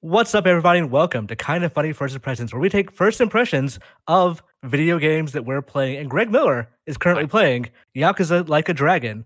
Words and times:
What's 0.00 0.34
up, 0.34 0.46
everybody, 0.46 0.78
and 0.78 0.90
welcome 0.90 1.26
to 1.28 1.36
Kind 1.36 1.64
of 1.64 1.72
Funny 1.72 1.92
First 1.92 2.14
Impressions, 2.14 2.52
where 2.52 2.60
we 2.60 2.68
take 2.68 2.92
first 2.92 3.20
impressions 3.20 3.78
of 4.06 4.42
video 4.62 4.98
games 4.98 5.32
that 5.32 5.46
we're 5.46 5.62
playing. 5.62 5.96
And 5.98 6.10
Greg 6.10 6.30
Miller 6.30 6.68
is 6.86 6.96
currently 6.98 7.24
Hi. 7.24 7.28
playing 7.30 7.70
Yakuza 7.96 8.46
Like 8.48 8.68
a 8.68 8.74
Dragon. 8.74 9.24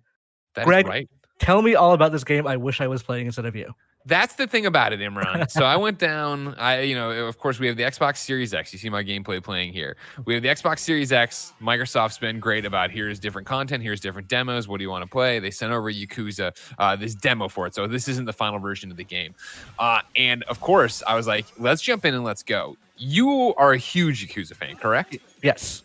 That's 0.54 0.67
Greg- 0.67 0.87
right. 0.87 1.08
Tell 1.40 1.60
me 1.62 1.74
all 1.74 1.92
about 1.92 2.12
this 2.12 2.24
game. 2.24 2.47
I 2.47 2.56
wish 2.56 2.81
I 2.81 2.87
was 2.87 3.03
playing 3.03 3.26
instead 3.26 3.47
of 3.47 3.56
you. 3.56 3.72
That's 4.06 4.35
the 4.35 4.46
thing 4.46 4.64
about 4.64 4.94
it, 4.94 5.01
Imran. 5.01 5.51
so 5.51 5.64
I 5.64 5.76
went 5.76 5.98
down. 5.98 6.54
I, 6.54 6.80
you 6.80 6.94
know, 6.94 7.10
of 7.10 7.38
course, 7.38 7.58
we 7.58 7.67
have 7.67 7.76
the 7.76 7.82
Xbox 7.82 8.17
Series 8.17 8.54
X. 8.54 8.72
You 8.72 8.78
see 8.78 8.88
my 8.88 9.04
gameplay 9.04 9.42
playing 9.42 9.72
here. 9.72 9.96
We 10.24 10.32
have 10.35 10.42
the 10.42 10.49
Xbox 10.49 10.78
Series 10.78 11.12
X. 11.12 11.53
Microsoft's 11.60 12.18
been 12.18 12.40
great 12.40 12.64
about 12.64 12.90
here's 12.90 13.18
different 13.18 13.46
content, 13.46 13.82
here's 13.82 14.00
different 14.00 14.28
demos. 14.28 14.68
What 14.68 14.78
do 14.78 14.85
you 14.85 14.90
want 14.90 15.04
to 15.04 15.10
play? 15.10 15.38
They 15.38 15.50
sent 15.50 15.72
over 15.72 15.92
Yakuza, 15.92 16.56
uh, 16.78 16.96
this 16.96 17.14
demo 17.14 17.48
for 17.48 17.66
it. 17.66 17.74
So 17.74 17.86
this 17.86 18.08
isn't 18.08 18.24
the 18.24 18.32
final 18.32 18.58
version 18.58 18.91
of 18.91 18.96
the 18.96 19.05
game. 19.05 19.34
Uh, 19.78 20.00
and 20.16 20.44
of 20.44 20.60
course, 20.60 21.02
I 21.06 21.14
was 21.14 21.27
like, 21.27 21.44
let's 21.58 21.82
jump 21.82 22.05
in 22.06 22.14
and 22.14 22.24
let's 22.24 22.42
go. 22.42 22.77
You 22.96 23.55
are 23.56 23.72
a 23.72 23.78
huge 23.78 24.27
Yakuza 24.27 24.56
fan, 24.56 24.77
correct? 24.77 25.19
Yes. 25.42 25.82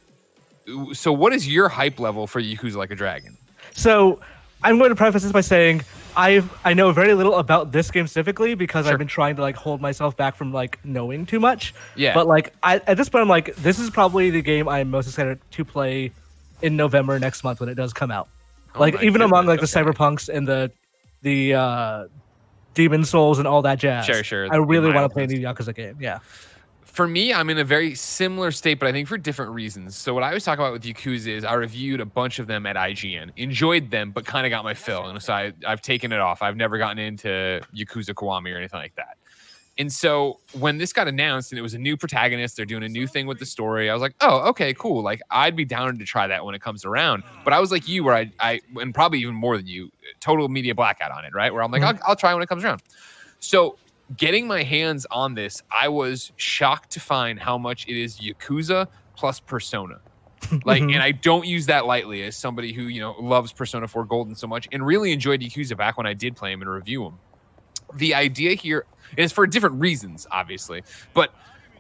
So 0.93 1.11
what 1.11 1.33
is 1.33 1.47
your 1.47 1.67
hype 1.67 1.99
level 1.99 2.27
for 2.27 2.41
Yakuza 2.41 2.75
Like 2.75 2.91
a 2.91 2.95
Dragon? 2.95 3.37
So 3.73 4.21
I'm 4.63 4.77
going 4.77 4.89
to 4.89 4.95
preface 4.95 5.23
this 5.23 5.31
by 5.31 5.41
saying 5.41 5.81
I 6.17 6.43
I 6.63 6.73
know 6.73 6.91
very 6.91 7.13
little 7.13 7.35
about 7.35 7.71
this 7.71 7.91
game 7.91 8.07
specifically 8.07 8.55
because 8.55 8.85
Sure. 8.85 8.93
I've 8.93 8.99
been 8.99 9.07
trying 9.07 9.35
to 9.35 9.41
like 9.41 9.55
hold 9.55 9.81
myself 9.81 10.15
back 10.15 10.35
from 10.35 10.51
like 10.53 10.79
knowing 10.83 11.25
too 11.25 11.39
much. 11.39 11.73
Yeah. 11.95 12.13
But 12.13 12.27
like 12.27 12.53
I, 12.63 12.75
at 12.87 12.97
this 12.97 13.09
point, 13.09 13.23
I'm 13.23 13.29
like, 13.29 13.55
this 13.57 13.79
is 13.79 13.89
probably 13.89 14.29
the 14.29 14.41
game 14.41 14.67
I'm 14.67 14.89
most 14.89 15.07
excited 15.07 15.39
to 15.51 15.65
play 15.65 16.11
in 16.61 16.75
November 16.75 17.19
next 17.19 17.43
month 17.43 17.59
when 17.59 17.69
it 17.69 17.75
does 17.75 17.93
come 17.93 18.11
out. 18.11 18.29
Oh 18.75 18.79
like 18.79 19.01
even 19.01 19.21
among 19.21 19.45
like 19.45 19.59
the 19.59 19.65
okay. 19.65 19.91
cyberpunks 19.91 20.29
and 20.29 20.47
the 20.47 20.71
the 21.21 21.53
uh 21.53 22.07
Demon's 22.73 23.09
Souls 23.09 23.39
and 23.39 23.47
all 23.47 23.61
that 23.61 23.79
jazz. 23.79 24.05
Sure, 24.05 24.23
sure, 24.23 24.53
I 24.53 24.57
really 24.57 24.91
want 24.91 25.09
to 25.09 25.13
play 25.13 25.23
a 25.23 25.27
new 25.27 25.39
Yakuza 25.39 25.73
game. 25.73 25.97
Yeah. 25.99 26.19
For 26.95 27.09
me, 27.09 27.33
I'm 27.33 27.49
in 27.49 27.57
a 27.57 27.63
very 27.65 27.93
similar 27.93 28.51
state, 28.51 28.79
but 28.79 28.87
I 28.87 28.93
think 28.93 29.09
for 29.09 29.17
different 29.17 29.51
reasons. 29.51 29.97
So 29.97 30.13
what 30.13 30.23
I 30.23 30.33
was 30.33 30.45
talking 30.45 30.63
about 30.63 30.71
with 30.71 30.83
Yakuza 30.83 31.27
is 31.27 31.43
I 31.43 31.53
reviewed 31.55 31.99
a 31.99 32.05
bunch 32.05 32.39
of 32.39 32.47
them 32.47 32.65
at 32.65 32.77
IGN, 32.77 33.31
enjoyed 33.35 33.91
them, 33.91 34.11
but 34.11 34.25
kind 34.25 34.45
of 34.45 34.49
got 34.49 34.63
my 34.63 34.73
fill, 34.73 35.07
and 35.07 35.21
so 35.21 35.33
I, 35.33 35.51
I've 35.67 35.81
taken 35.81 36.13
it 36.13 36.21
off. 36.21 36.41
I've 36.41 36.55
never 36.55 36.77
gotten 36.77 36.97
into 36.97 37.59
Yakuza 37.75 38.13
Kiwami 38.13 38.53
or 38.53 38.57
anything 38.57 38.79
like 38.79 38.95
that. 38.95 39.17
And 39.77 39.91
so 39.91 40.39
when 40.53 40.77
this 40.77 40.93
got 40.93 41.09
announced 41.09 41.51
and 41.51 41.59
it 41.59 41.61
was 41.61 41.73
a 41.73 41.77
new 41.77 41.97
protagonist, 41.97 42.55
they're 42.55 42.65
doing 42.65 42.83
a 42.83 42.87
new 42.87 43.07
thing 43.07 43.27
with 43.27 43.39
the 43.39 43.45
story. 43.45 43.89
I 43.89 43.93
was 43.93 44.01
like, 44.01 44.15
oh, 44.21 44.47
okay, 44.51 44.73
cool. 44.73 45.03
Like 45.03 45.19
I'd 45.29 45.57
be 45.57 45.65
down 45.65 45.97
to 45.97 46.05
try 46.05 46.27
that 46.27 46.45
when 46.45 46.55
it 46.55 46.61
comes 46.61 46.85
around. 46.85 47.23
But 47.43 47.51
I 47.51 47.59
was 47.59 47.71
like 47.71 47.85
you, 47.85 48.05
where 48.05 48.15
I, 48.15 48.31
I 48.39 48.61
and 48.79 48.93
probably 48.93 49.19
even 49.19 49.35
more 49.35 49.57
than 49.57 49.67
you, 49.67 49.91
total 50.21 50.47
media 50.47 50.73
blackout 50.73 51.11
on 51.11 51.25
it, 51.25 51.33
right? 51.33 51.53
Where 51.53 51.61
I'm 51.61 51.71
like, 51.71 51.81
mm-hmm. 51.81 51.97
I'll, 52.03 52.11
I'll 52.11 52.15
try 52.15 52.33
when 52.33 52.41
it 52.41 52.47
comes 52.47 52.63
around. 52.63 52.83
So 53.41 53.77
getting 54.15 54.47
my 54.47 54.63
hands 54.63 55.05
on 55.09 55.33
this, 55.35 55.61
I 55.71 55.87
was 55.89 56.31
shocked 56.35 56.91
to 56.91 56.99
find 56.99 57.39
how 57.39 57.57
much 57.57 57.87
it 57.87 57.97
is 57.99 58.19
Yakuza 58.19 58.87
plus 59.15 59.39
Persona. 59.39 59.99
Like, 60.63 60.83
Mhm. 60.83 60.93
and 60.93 61.01
I 61.01 61.11
don't 61.11 61.47
use 61.47 61.65
that 61.67 61.87
lightly 61.87 62.21
as 62.21 62.37
somebody 62.37 62.71
who, 62.71 62.83
you 62.83 62.99
know, 62.99 63.15
loves 63.19 63.51
Persona 63.51 63.87
4 63.87 64.05
Golden 64.05 64.35
so 64.35 64.45
much 64.45 64.67
and 64.71 64.85
really 64.85 65.11
enjoyed 65.11 65.41
Yakuza 65.41 65.75
back 65.75 65.97
when 65.97 66.05
I 66.05 66.13
did 66.13 66.35
play 66.35 66.51
him 66.51 66.61
and 66.61 66.69
review 66.69 67.03
him. 67.05 67.17
The 67.95 68.13
idea 68.13 68.53
here 68.53 68.85
is 69.17 69.31
for 69.31 69.47
different 69.47 69.79
reasons, 69.79 70.27
obviously, 70.29 70.83
but 71.15 71.33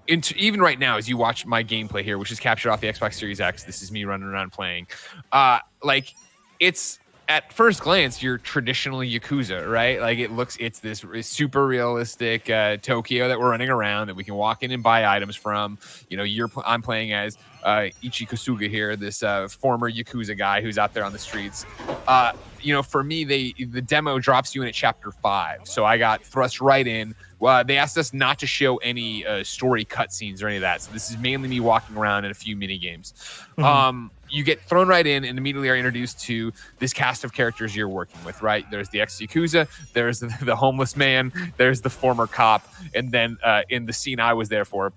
into, 0.07 0.33
even 0.37 0.61
right 0.61 0.79
now, 0.79 0.97
as 0.97 1.07
you 1.07 1.15
watch 1.15 1.45
my 1.45 1.63
gameplay 1.63 2.03
here, 2.03 2.17
which 2.17 2.31
is 2.31 2.39
captured 2.39 2.71
off 2.71 2.81
the 2.81 2.87
Xbox 2.87 3.15
Series 3.15 3.39
X, 3.39 3.65
this 3.65 3.83
is 3.83 3.91
me 3.91 4.03
running 4.03 4.27
around 4.27 4.51
playing. 4.51 4.87
Uh, 5.31 5.59
like, 5.83 6.13
it's 6.59 6.97
at 7.27 7.51
first 7.51 7.81
glance, 7.81 8.21
you're 8.21 8.37
traditional 8.37 8.99
Yakuza, 8.99 9.69
right? 9.69 9.99
Like 9.99 10.19
it 10.19 10.31
looks, 10.31 10.57
it's 10.59 10.79
this 10.79 11.03
super 11.21 11.65
realistic 11.65 12.49
uh, 12.49 12.77
Tokyo 12.77 13.27
that 13.27 13.39
we're 13.39 13.49
running 13.49 13.69
around 13.69 14.07
that 14.07 14.15
we 14.15 14.23
can 14.23 14.35
walk 14.35 14.63
in 14.63 14.71
and 14.71 14.83
buy 14.83 15.05
items 15.05 15.35
from. 15.35 15.77
You 16.09 16.17
know, 16.17 16.23
you're 16.23 16.49
I'm 16.65 16.81
playing 16.81 17.13
as 17.13 17.37
uh, 17.63 17.87
Ichi 18.03 18.25
Kasuga 18.25 18.69
here, 18.69 18.95
this 18.95 19.23
uh, 19.23 19.47
former 19.47 19.91
Yakuza 19.91 20.37
guy 20.37 20.61
who's 20.61 20.77
out 20.77 20.93
there 20.93 21.03
on 21.03 21.11
the 21.11 21.19
streets. 21.19 21.65
Uh, 22.07 22.33
you 22.65 22.73
know, 22.73 22.81
for 22.81 23.03
me, 23.03 23.23
they 23.23 23.53
the 23.59 23.81
demo 23.81 24.17
drops 24.17 24.55
you 24.55 24.63
in 24.63 24.67
at 24.67 24.73
chapter 24.73 25.11
five, 25.11 25.67
so 25.67 25.85
I 25.85 25.99
got 25.99 26.23
thrust 26.23 26.59
right 26.59 26.85
in. 26.85 27.13
Well, 27.37 27.63
they 27.63 27.77
asked 27.77 27.97
us 27.97 28.11
not 28.11 28.39
to 28.39 28.47
show 28.47 28.77
any 28.77 29.25
uh, 29.25 29.43
story 29.43 29.85
cutscenes 29.85 30.41
or 30.41 30.47
any 30.47 30.57
of 30.57 30.61
that, 30.61 30.81
so 30.81 30.91
this 30.91 31.11
is 31.11 31.17
mainly 31.19 31.47
me 31.47 31.59
walking 31.59 31.95
around 31.95 32.25
in 32.25 32.31
a 32.31 32.33
few 32.33 32.55
mini 32.55 32.79
games. 32.79 33.13
Mhm. 33.57 33.63
Um, 33.63 34.11
you 34.29 34.43
get 34.43 34.59
thrown 34.61 34.87
right 34.87 35.05
in 35.05 35.23
and 35.23 35.37
immediately 35.37 35.69
are 35.69 35.75
introduced 35.75 36.19
to 36.21 36.51
this 36.79 36.91
cast 36.91 37.23
of 37.23 37.31
characters 37.33 37.75
you're 37.75 37.87
working 37.87 38.23
with, 38.25 38.41
right? 38.41 38.69
There's 38.71 38.89
the 38.89 38.99
ex 38.99 39.19
Yakuza, 39.21 39.67
there's 39.93 40.19
the, 40.19 40.35
the 40.41 40.55
homeless 40.55 40.95
man, 40.97 41.31
there's 41.57 41.81
the 41.81 41.91
former 41.91 42.25
cop, 42.25 42.67
and 42.95 43.11
then 43.11 43.37
uh, 43.43 43.61
in 43.69 43.85
the 43.85 43.93
scene 43.93 44.19
I 44.19 44.33
was 44.33 44.49
there 44.49 44.65
for, 44.65 44.91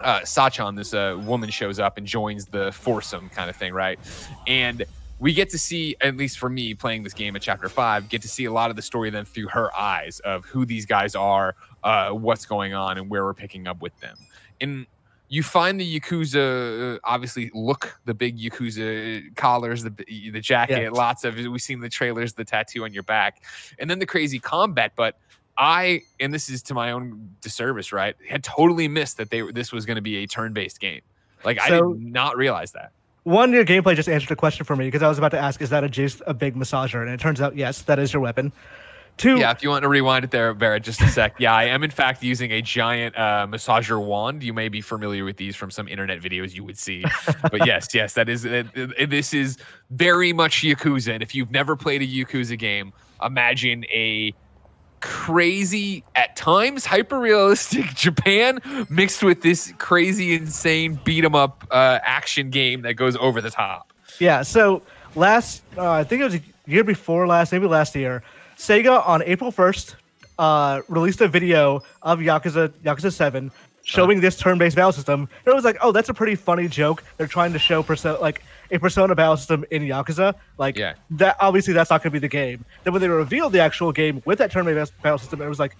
uh, 0.00 0.20
Sachan, 0.20 0.76
this 0.76 0.94
uh, 0.94 1.18
woman 1.20 1.50
shows 1.50 1.80
up 1.80 1.98
and 1.98 2.06
joins 2.06 2.46
the 2.46 2.70
foursome 2.70 3.28
kind 3.30 3.50
of 3.50 3.56
thing, 3.56 3.72
right? 3.72 3.98
And 4.46 4.84
we 5.22 5.32
get 5.32 5.48
to 5.50 5.58
see, 5.58 5.94
at 6.00 6.16
least 6.16 6.36
for 6.36 6.48
me 6.48 6.74
playing 6.74 7.04
this 7.04 7.14
game 7.14 7.36
at 7.36 7.42
chapter 7.42 7.68
five, 7.68 8.08
get 8.08 8.20
to 8.22 8.28
see 8.28 8.46
a 8.46 8.52
lot 8.52 8.70
of 8.70 8.76
the 8.76 8.82
story 8.82 9.08
then 9.08 9.24
through 9.24 9.46
her 9.46 9.74
eyes 9.78 10.18
of 10.24 10.44
who 10.46 10.66
these 10.66 10.84
guys 10.84 11.14
are, 11.14 11.54
uh, 11.84 12.10
what's 12.10 12.44
going 12.44 12.74
on, 12.74 12.98
and 12.98 13.08
where 13.08 13.24
we're 13.24 13.32
picking 13.32 13.68
up 13.68 13.80
with 13.80 13.96
them. 14.00 14.16
And 14.60 14.84
you 15.28 15.44
find 15.44 15.78
the 15.78 16.00
Yakuza 16.00 16.96
uh, 16.96 16.98
obviously 17.04 17.52
look 17.54 18.00
the 18.04 18.12
big 18.12 18.36
Yakuza 18.36 19.34
collars, 19.36 19.84
the 19.84 19.90
the 20.08 20.40
jacket, 20.40 20.82
Yeah. 20.82 20.90
lots 20.90 21.22
of 21.22 21.36
we've 21.36 21.62
seen 21.62 21.78
the 21.78 21.88
trailers, 21.88 22.32
the 22.32 22.44
tattoo 22.44 22.82
on 22.82 22.92
your 22.92 23.04
back, 23.04 23.44
and 23.78 23.88
then 23.88 24.00
the 24.00 24.06
crazy 24.06 24.40
combat. 24.40 24.90
But 24.96 25.16
I, 25.56 26.02
and 26.18 26.34
this 26.34 26.48
is 26.48 26.64
to 26.64 26.74
my 26.74 26.90
own 26.90 27.30
disservice, 27.40 27.92
right? 27.92 28.16
Had 28.28 28.42
totally 28.42 28.88
missed 28.88 29.18
that 29.18 29.30
they 29.30 29.42
this 29.52 29.70
was 29.70 29.86
going 29.86 29.94
to 29.96 30.02
be 30.02 30.16
a 30.16 30.26
turn 30.26 30.52
based 30.52 30.80
game. 30.80 31.02
Like 31.44 31.60
I 31.60 31.70
did 31.70 31.80
not 32.02 32.36
realize 32.36 32.72
that. 32.72 32.90
One, 33.24 33.52
your 33.52 33.64
gameplay 33.64 33.94
just 33.94 34.08
answered 34.08 34.32
a 34.32 34.36
question 34.36 34.64
for 34.66 34.74
me 34.74 34.86
because 34.86 35.02
I 35.02 35.08
was 35.08 35.18
about 35.18 35.30
to 35.30 35.38
ask, 35.38 35.62
is 35.62 35.70
that 35.70 35.84
a 35.84 35.88
just 35.88 36.22
a 36.26 36.34
big 36.34 36.56
massager? 36.56 37.00
And 37.02 37.10
it 37.10 37.20
turns 37.20 37.40
out, 37.40 37.56
yes, 37.56 37.82
that 37.82 37.98
is 37.98 38.12
your 38.12 38.20
weapon. 38.20 38.52
Two, 39.18 39.36
Yeah, 39.36 39.50
if 39.50 39.62
you 39.62 39.68
want 39.68 39.82
to 39.82 39.88
rewind 39.88 40.24
it 40.24 40.30
there, 40.30 40.54
Barrett, 40.54 40.82
just 40.82 41.00
a 41.02 41.08
sec. 41.08 41.38
Yeah, 41.38 41.54
I 41.54 41.64
am 41.64 41.84
in 41.84 41.90
fact 41.90 42.22
using 42.22 42.50
a 42.50 42.62
giant 42.62 43.16
uh, 43.16 43.46
massager 43.48 44.02
wand. 44.02 44.42
You 44.42 44.54
may 44.54 44.68
be 44.68 44.80
familiar 44.80 45.24
with 45.24 45.36
these 45.36 45.54
from 45.54 45.70
some 45.70 45.86
internet 45.86 46.20
videos 46.20 46.54
you 46.54 46.64
would 46.64 46.78
see. 46.78 47.04
But 47.42 47.66
yes, 47.66 47.88
yes, 47.94 48.14
that 48.14 48.28
is 48.28 48.46
uh, 48.46 48.64
this 49.06 49.34
is 49.34 49.58
very 49.90 50.32
much 50.32 50.62
Yakuza. 50.62 51.12
And 51.12 51.22
if 51.22 51.34
you've 51.34 51.50
never 51.50 51.76
played 51.76 52.00
a 52.00 52.06
Yakuza 52.06 52.58
game, 52.58 52.92
imagine 53.22 53.84
a 53.84 54.34
crazy, 55.02 56.02
at 56.14 56.34
times 56.36 56.86
hyper 56.86 57.18
realistic 57.18 57.84
Japan 57.94 58.60
mixed 58.88 59.22
with 59.22 59.42
this 59.42 59.74
crazy, 59.78 60.34
insane 60.34 60.98
beat 61.04 61.24
'em 61.24 61.34
up 61.34 61.66
uh, 61.70 61.98
action 62.02 62.48
game 62.48 62.80
that 62.82 62.94
goes 62.94 63.16
over 63.16 63.42
the 63.42 63.50
top. 63.50 63.92
Yeah. 64.18 64.42
So 64.42 64.80
last, 65.14 65.62
uh, 65.76 65.90
I 65.90 66.04
think 66.04 66.22
it 66.22 66.24
was 66.24 66.34
a 66.36 66.42
year 66.66 66.84
before 66.84 67.26
last, 67.26 67.52
maybe 67.52 67.66
last 67.66 67.94
year, 67.94 68.22
Sega 68.56 69.06
on 69.06 69.22
April 69.24 69.50
first 69.50 69.96
uh, 70.38 70.80
released 70.88 71.20
a 71.20 71.28
video 71.28 71.80
of 72.02 72.20
Yakuza 72.20 72.68
Yakuza 72.84 73.12
Seven 73.12 73.50
showing 73.84 74.20
this 74.20 74.36
turn-based 74.36 74.76
battle 74.76 74.92
system. 74.92 75.28
And 75.44 75.52
it 75.52 75.54
was 75.54 75.64
like, 75.64 75.76
oh, 75.82 75.90
that's 75.92 76.08
a 76.08 76.14
pretty 76.14 76.36
funny 76.36 76.68
joke. 76.68 77.02
They're 77.16 77.26
trying 77.26 77.52
to 77.52 77.58
show 77.58 77.82
perso- 77.82 78.20
like 78.20 78.42
a 78.72 78.78
Persona 78.78 79.14
battle 79.14 79.36
system 79.36 79.64
in 79.70 79.82
Yakuza. 79.82 80.34
Like 80.58 80.76
Yeah. 80.76 80.94
that. 81.12 81.36
Obviously, 81.38 81.74
that's 81.74 81.90
not 81.90 82.02
going 82.02 82.10
to 82.10 82.14
be 82.14 82.18
the 82.18 82.28
game. 82.28 82.64
Then 82.84 82.92
when 82.92 83.02
they 83.02 83.08
revealed 83.08 83.52
the 83.52 83.60
actual 83.60 83.92
game 83.92 84.22
with 84.24 84.38
that 84.38 84.50
turn-based 84.50 85.00
battle 85.02 85.18
system, 85.18 85.40
it 85.40 85.48
was 85.48 85.60
like, 85.60 85.76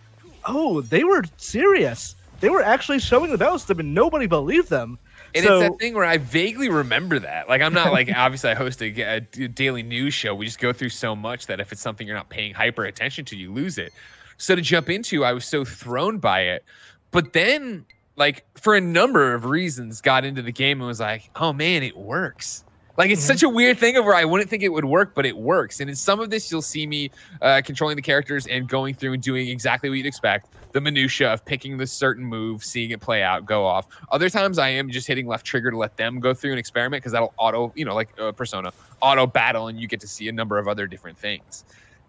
oh, 0.46 0.80
they 0.82 1.02
were 1.04 1.24
serious. 1.36 2.14
They 2.40 2.50
were 2.50 2.62
actually 2.62 2.98
showing 2.98 3.30
the 3.30 3.38
battle 3.38 3.58
system, 3.58 3.78
and 3.80 3.94
nobody 3.94 4.26
believed 4.26 4.68
them. 4.68 4.98
And 5.34 5.44
so, 5.44 5.60
it's 5.60 5.70
that 5.70 5.78
thing 5.78 5.94
where 5.94 6.04
I 6.04 6.18
vaguely 6.18 6.68
remember 6.68 7.18
that. 7.20 7.48
Like, 7.48 7.62
I'm 7.62 7.72
not 7.72 7.92
like, 7.92 8.10
obviously, 8.16 8.50
I 8.50 8.54
host 8.54 8.82
a 8.82 9.20
daily 9.20 9.82
news 9.82 10.12
show. 10.12 10.34
We 10.34 10.44
just 10.46 10.58
go 10.58 10.72
through 10.72 10.88
so 10.90 11.14
much 11.16 11.46
that 11.46 11.60
if 11.60 11.72
it's 11.72 11.80
something 11.80 12.06
you're 12.06 12.16
not 12.16 12.28
paying 12.28 12.52
hyper 12.52 12.84
attention 12.84 13.24
to, 13.26 13.36
you 13.36 13.52
lose 13.52 13.78
it. 13.78 13.92
So 14.36 14.54
to 14.56 14.60
jump 14.60 14.90
into, 14.90 15.24
I 15.24 15.32
was 15.32 15.44
so 15.44 15.64
thrown 15.64 16.18
by 16.18 16.40
it. 16.40 16.64
But 17.12 17.32
then, 17.32 17.86
like, 18.16 18.44
for 18.56 18.74
a 18.74 18.80
number 18.80 19.34
of 19.34 19.44
reasons, 19.44 20.00
got 20.00 20.24
into 20.24 20.42
the 20.42 20.50
game 20.52 20.80
and 20.80 20.88
was 20.88 20.98
like, 21.00 21.30
oh 21.36 21.52
man, 21.52 21.82
it 21.84 21.96
works. 21.96 22.64
Like 22.96 23.10
it's 23.10 23.22
Mhm. 23.22 23.26
such 23.26 23.42
a 23.42 23.48
weird 23.48 23.78
thing 23.78 23.96
of 23.96 24.04
where 24.04 24.14
I 24.14 24.24
wouldn't 24.24 24.50
think 24.50 24.62
it 24.62 24.68
would 24.68 24.84
work, 24.84 25.14
but 25.14 25.24
it 25.24 25.36
works. 25.36 25.80
And 25.80 25.88
in 25.88 25.96
some 25.96 26.20
of 26.20 26.30
this, 26.30 26.50
you'll 26.50 26.62
see 26.62 26.86
me 26.86 27.10
uh, 27.40 27.62
controlling 27.64 27.96
the 27.96 28.02
characters 28.02 28.46
and 28.46 28.68
going 28.68 28.94
through 28.94 29.14
and 29.14 29.22
doing 29.22 29.48
exactly 29.48 29.88
what 29.88 29.96
you'd 29.96 30.06
expect. 30.06 30.48
The 30.72 30.80
minutia 30.80 31.32
of 31.32 31.44
picking 31.44 31.76
the 31.78 31.86
certain 31.86 32.24
move, 32.24 32.64
seeing 32.64 32.90
it 32.90 33.00
play 33.00 33.22
out, 33.22 33.44
go 33.46 33.64
off. 33.64 33.86
Other 34.10 34.28
times, 34.30 34.58
I 34.58 34.68
am 34.68 34.90
just 34.90 35.06
hitting 35.06 35.26
left 35.26 35.44
trigger 35.46 35.70
to 35.70 35.76
let 35.76 35.96
them 35.96 36.20
go 36.20 36.34
through 36.34 36.52
an 36.52 36.58
experiment 36.58 37.02
because 37.02 37.12
that'll 37.12 37.34
auto, 37.38 37.72
you 37.74 37.84
know, 37.84 37.94
like 37.94 38.08
uh, 38.18 38.32
Persona, 38.32 38.72
auto 39.00 39.26
battle, 39.26 39.68
and 39.68 39.80
you 39.80 39.86
get 39.88 40.00
to 40.00 40.08
see 40.08 40.28
a 40.28 40.32
number 40.32 40.58
of 40.58 40.68
other 40.68 40.86
different 40.86 41.18
things. 41.18 41.64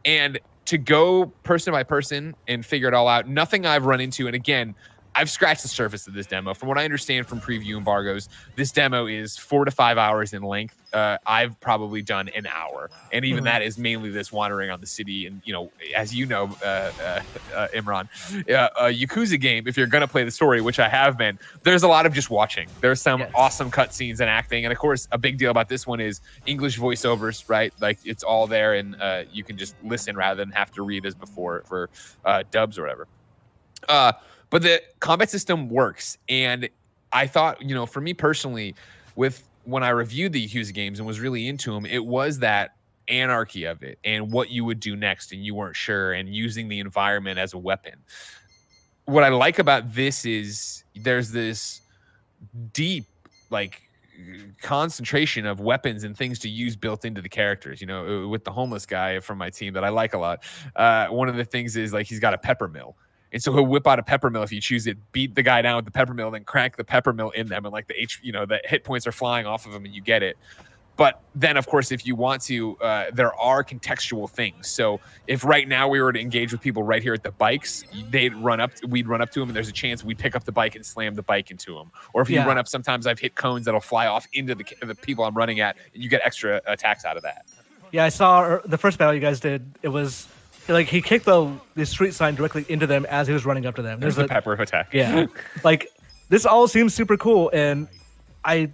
And 0.06 0.39
to 0.65 0.77
go 0.77 1.25
person 1.44 1.74
by 1.74 1.83
person 1.83 2.35
and 2.47 2.65
figure 2.65 2.88
it 2.88 2.94
all 2.94 3.07
out, 3.07 3.27
nothing 3.27 3.65
I've 3.65 3.85
run 3.85 4.00
into. 4.00 4.27
And 4.27 4.35
again, 4.35 4.75
I've 5.15 5.30
scratched 5.30 5.62
the 5.62 5.68
surface 5.69 6.07
of 6.07 6.13
this 6.13 6.27
demo. 6.27 6.54
From 6.54 6.69
what 6.69 6.77
I 6.77 6.86
understand 6.86 7.27
from 7.27 7.39
preview 7.39 7.77
embargoes, 7.77 8.27
this 8.56 8.71
demo 8.71 9.06
is 9.07 9.38
four 9.38 9.65
to 9.65 9.71
five 9.71 9.98
hours 9.98 10.33
in 10.33 10.42
length. 10.44 10.77
uh, 10.94 11.18
I've 11.25 11.60
probably 11.60 12.04
done 12.04 12.30
an 12.36 12.45
hour, 12.45 12.92
and 13.12 13.25
even 13.25 13.44
Mhm. 13.44 13.45
that 13.45 13.62
is 13.63 13.80
mainly 13.80 14.12
this 14.12 14.31
wandering 14.31 14.69
on 14.69 14.80
the 14.80 14.86
city. 14.86 15.25
And 15.25 15.42
you 15.44 15.51
know, 15.51 15.71
as 15.98 16.13
you 16.13 16.25
know, 16.27 16.56
uh, 16.63 16.92
uh, 17.04 17.19
uh, 17.56 17.68
Imran, 17.75 18.06
uh, 18.50 18.69
a 18.80 18.83
Yakuza 18.94 19.39
game, 19.39 19.63
if 19.68 19.75
you're 19.75 19.88
gonna 19.88 20.07
play 20.07 20.24
the 20.24 20.31
story, 20.31 20.62
which 20.62 20.80
I 20.80 20.88
have 20.89 21.18
been, 21.18 21.39
there's 21.63 21.81
a 21.83 21.88
lot 21.88 22.06
of 22.06 22.13
just 22.13 22.30
watching. 22.30 22.75
There's 22.81 23.01
some 23.01 23.21
Yes. 23.21 23.31
awesome 23.33 23.71
cutscenes 23.71 24.19
and 24.19 24.30
acting, 24.30 24.66
and 24.66 24.71
of 24.71 24.77
course, 24.77 25.07
a 25.12 25.18
big 25.18 25.38
deal 25.39 25.50
about 25.51 25.68
this 25.68 25.88
one 25.88 26.00
is 26.00 26.21
English 26.45 26.77
voiceovers, 26.77 27.44
right? 27.48 27.74
Like 27.80 28.00
it's 28.04 28.24
all 28.24 28.45
there, 28.48 28.74
and 28.75 28.95
uh, 29.01 29.24
you 29.27 29.44
can 29.44 29.57
just 29.57 29.75
listen 29.81 30.16
rather 30.16 30.44
than 30.44 30.51
have 30.51 30.71
to 30.74 30.83
read 30.83 31.06
as 31.06 31.16
before 31.16 31.63
for 31.68 31.89
uh, 32.24 32.44
dubs 32.51 32.77
or 32.77 32.83
whatever. 32.83 33.07
Uh, 33.89 34.13
but 34.54 34.62
the 34.62 34.84
combat 35.00 35.32
system 35.32 35.68
works, 35.68 36.20
and 36.30 36.70
I 37.12 37.26
thought, 37.26 37.60
you 37.60 37.74
know, 37.74 37.88
for 37.88 38.02
me 38.02 38.14
personally, 38.14 38.76
with 39.16 39.50
when 39.64 39.82
I 39.82 39.90
reviewed 39.90 40.32
the 40.32 40.46
Hughes 40.46 40.72
games 40.72 41.00
and 41.00 41.08
was 41.08 41.20
really 41.20 41.48
into 41.48 41.74
them, 41.74 41.88
it 41.88 42.06
was 42.06 42.38
that 42.40 42.76
anarchy 43.08 43.66
of 43.66 43.82
it 43.82 43.98
and 44.04 44.32
what 44.32 44.52
you 44.52 44.64
would 44.64 44.80
do 44.80 44.96
next, 44.96 45.32
and 45.32 45.44
you 45.44 45.56
weren't 45.56 45.76
sure, 45.76 46.14
and 46.14 46.30
using 46.30 46.68
the 46.68 46.80
environment 46.80 47.40
as 47.40 47.54
a 47.54 47.58
weapon. 47.58 47.96
What 49.06 49.24
I 49.24 49.30
like 49.30 49.58
about 49.58 49.92
this 49.92 50.24
is 50.24 50.84
there's 50.96 51.32
this 51.32 51.82
deep, 52.74 53.06
like, 53.50 53.82
concentration 54.62 55.48
of 55.48 55.62
weapons 55.62 56.04
and 56.04 56.16
things 56.16 56.38
to 56.38 56.48
use 56.48 56.76
built 56.76 57.06
into 57.06 57.24
the 57.24 57.30
characters. 57.30 57.82
You 57.82 57.88
know, 57.88 58.28
with 58.28 58.44
the 58.44 58.52
homeless 58.52 58.86
guy 58.86 59.20
from 59.20 59.40
my 59.40 59.50
team 59.50 59.74
that 59.74 59.84
I 59.84 59.90
like 59.90 60.14
a 60.14 60.20
lot, 60.20 60.44
uh, 60.76 61.08
one 61.08 61.28
of 61.28 61.38
the 61.38 61.44
things 61.44 61.76
is 61.76 61.92
like 61.92 62.06
he's 62.06 62.20
got 62.20 62.36
a 62.36 62.38
pepper 62.38 62.68
mill. 62.68 62.96
And 63.33 63.41
so 63.41 63.51
he'll 63.51 63.65
whip 63.65 63.88
out 63.88 63.97
a 64.00 64.03
pepper 64.03 64.30
mill 64.30 64.44
if 64.44 64.51
you 64.51 64.62
choose 64.62 64.85
it, 64.88 64.97
beat 65.12 65.33
the 65.35 65.44
guy 65.44 65.62
down 65.63 65.75
with 65.77 65.85
the 65.85 65.91
pepper 65.91 66.13
mill, 66.13 66.30
then 66.31 66.44
crank 66.44 66.77
the 66.77 66.83
pepper 66.83 67.12
mill 67.12 67.31
in 67.31 67.47
them, 67.47 67.65
and 67.65 67.74
like 67.74 67.88
the 67.88 68.00
H, 68.00 68.19
you 68.24 68.31
know, 68.31 68.45
the 68.45 68.62
hit 68.63 68.83
points 68.83 69.07
are 69.07 69.12
flying 69.12 69.45
off 69.47 69.65
of 69.65 69.74
him, 69.74 69.83
and 69.85 69.94
you 69.94 70.01
get 70.01 70.21
it. 70.24 70.38
But 70.95 71.19
then, 71.33 71.57
of 71.57 71.65
course, 71.65 71.91
if 71.91 72.06
you 72.06 72.15
want 72.15 72.44
to, 72.44 72.77
uh, 72.77 73.06
there 73.12 73.33
are 73.33 73.63
contextual 73.63 74.30
things. 74.30 74.69
So 74.69 75.00
if 75.25 75.44
right 75.44 75.68
now 75.68 75.88
we 75.88 76.00
were 76.00 76.13
to 76.13 76.19
engage 76.19 76.51
with 76.51 76.62
people 76.62 76.83
right 76.83 77.01
here 77.01 77.15
at 77.15 77.24
the 77.24 77.31
bikes, 77.31 77.83
they'd 78.12 78.35
run 78.35 78.59
up, 78.59 78.69
we'd 78.88 79.07
run 79.07 79.19
up 79.19 79.31
to 79.31 79.39
them, 79.39 79.50
and 79.50 79.56
there's 79.56 79.69
a 79.69 79.74
chance 79.74 80.03
we'd 80.03 80.19
pick 80.19 80.35
up 80.35 80.44
the 80.44 80.51
bike 80.51 80.75
and 80.75 80.85
slam 80.85 81.15
the 81.15 81.24
bike 81.24 81.50
into 81.50 81.74
them. 81.74 81.91
Or 82.13 82.21
if 82.21 82.30
you 82.30 82.35
Yeah. 82.35 82.45
run 82.45 82.59
up, 82.59 82.68
sometimes 82.68 83.07
I've 83.07 83.18
hit 83.18 83.33
cones 83.33 83.65
that'll 83.65 83.80
fly 83.80 84.06
off 84.06 84.27
into 84.33 84.53
the 84.53 84.63
the 84.83 84.94
people 84.94 85.25
I'm 85.25 85.33
running 85.35 85.59
at, 85.62 85.77
and 85.95 86.03
you 86.03 86.09
get 86.09 86.21
extra 86.24 86.62
attacks 86.68 87.06
out 87.06 87.18
of 87.18 87.24
that. 87.24 87.47
Yeah, 87.91 88.06
I 88.06 88.09
saw 88.09 88.44
er- 88.44 88.62
the 88.63 88.77
first 88.77 89.00
battle 89.00 89.15
you 89.15 89.19
guys 89.19 89.39
did. 89.39 89.65
It 89.81 89.89
was 89.89 90.27
like 90.68 90.88
he 90.88 91.01
kicked 91.01 91.25
the 91.25 91.51
the 91.75 91.86
street 91.86 92.13
sign 92.13 92.36
directly 92.36 92.65
into 92.69 92.88
them 92.88 93.06
as 93.07 93.27
he 93.27 93.33
was 93.33 93.45
running 93.45 93.65
up 93.65 93.75
to 93.75 93.81
them. 93.81 94.00
There's 94.00 94.15
There's 94.15 94.27
the 94.27 94.33
a, 94.33 94.36
pepper 94.36 94.54
attack. 94.54 94.94
yeah, 94.94 95.25
like 95.63 95.89
this 96.30 96.45
all 96.45 96.68
seems 96.68 96.94
super 96.94 97.18
cool, 97.18 97.50
and 97.54 97.88
I 98.45 98.71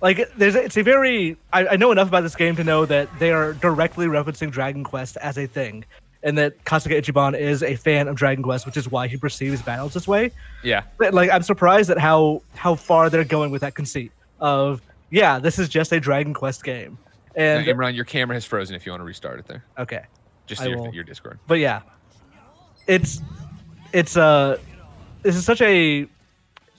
like 0.00 0.32
there's 0.36 0.54
it's 0.54 0.76
a 0.76 0.82
very 0.82 1.36
I, 1.52 1.68
I 1.68 1.76
know 1.76 1.92
enough 1.92 2.08
about 2.08 2.22
this 2.22 2.36
game 2.36 2.56
to 2.56 2.64
know 2.64 2.84
that 2.86 3.08
they 3.18 3.32
are 3.32 3.52
directly 3.54 4.06
referencing 4.06 4.50
Dragon 4.50 4.84
Quest 4.84 5.16
as 5.18 5.38
a 5.38 5.46
thing, 5.46 5.84
and 6.22 6.36
that 6.38 6.64
Kasuga 6.64 7.00
Ichiban 7.00 7.38
is 7.38 7.62
a 7.62 7.76
fan 7.76 8.08
of 8.08 8.16
Dragon 8.16 8.42
Quest, 8.42 8.66
which 8.66 8.76
is 8.76 8.90
why 8.90 9.06
he 9.08 9.16
perceives 9.16 9.62
battles 9.62 9.94
this 9.94 10.08
way. 10.08 10.32
yeah. 10.62 10.82
But, 10.98 11.14
like 11.14 11.30
I'm 11.30 11.42
surprised 11.42 11.90
at 11.90 11.98
how 11.98 12.42
how 12.54 12.74
far 12.74 13.10
they're 13.10 13.24
going 13.24 13.50
with 13.50 13.60
that 13.60 13.74
conceit 13.74 14.12
of 14.40 14.82
yeah, 15.10 15.38
this 15.38 15.58
is 15.58 15.68
just 15.68 15.92
a 15.92 16.00
Dragon 16.00 16.34
Quest 16.34 16.64
game, 16.64 16.98
and 17.36 17.66
Imran, 17.66 17.94
your 17.94 18.04
camera 18.04 18.34
has 18.36 18.44
frozen. 18.44 18.74
If 18.74 18.86
you 18.86 18.92
want 18.92 19.00
to 19.00 19.04
restart 19.04 19.38
it 19.38 19.46
there, 19.46 19.64
okay. 19.78 20.04
Just 20.50 20.68
your, 20.68 20.92
your 20.92 21.04
Discord. 21.04 21.38
but 21.46 21.58
yeah, 21.58 21.80
it's 22.86 23.20
it's 23.92 24.16
uh 24.16 24.58
this 25.22 25.36
is 25.36 25.44
such 25.44 25.60
a 25.62 26.06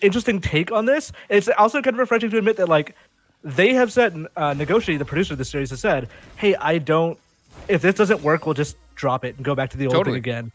interesting 0.01 0.41
take 0.41 0.71
on 0.71 0.85
this. 0.85 1.11
It's 1.29 1.47
also 1.57 1.81
kind 1.81 1.95
of 1.95 1.99
refreshing 1.99 2.29
to 2.31 2.37
admit 2.37 2.57
that 2.57 2.67
like 2.69 2.95
they 3.43 3.73
have 3.73 3.91
said, 3.91 4.13
uh, 4.35 4.53
Nagoshi, 4.53 4.97
the 4.99 5.05
producer 5.05 5.33
of 5.33 5.37
the 5.39 5.45
series, 5.45 5.69
has 5.71 5.79
said, 5.79 6.09
"Hey, 6.35 6.55
I 6.55 6.77
don't. 6.77 7.17
If 7.67 7.81
this 7.81 7.95
doesn't 7.95 8.21
work, 8.21 8.45
we'll 8.45 8.53
just 8.53 8.77
drop 8.95 9.25
it 9.25 9.35
and 9.37 9.45
go 9.45 9.55
back 9.55 9.69
to 9.71 9.77
the 9.77 9.85
old 9.85 9.95
Totally. 9.95 10.15
thing 10.15 10.19
again." 10.19 10.51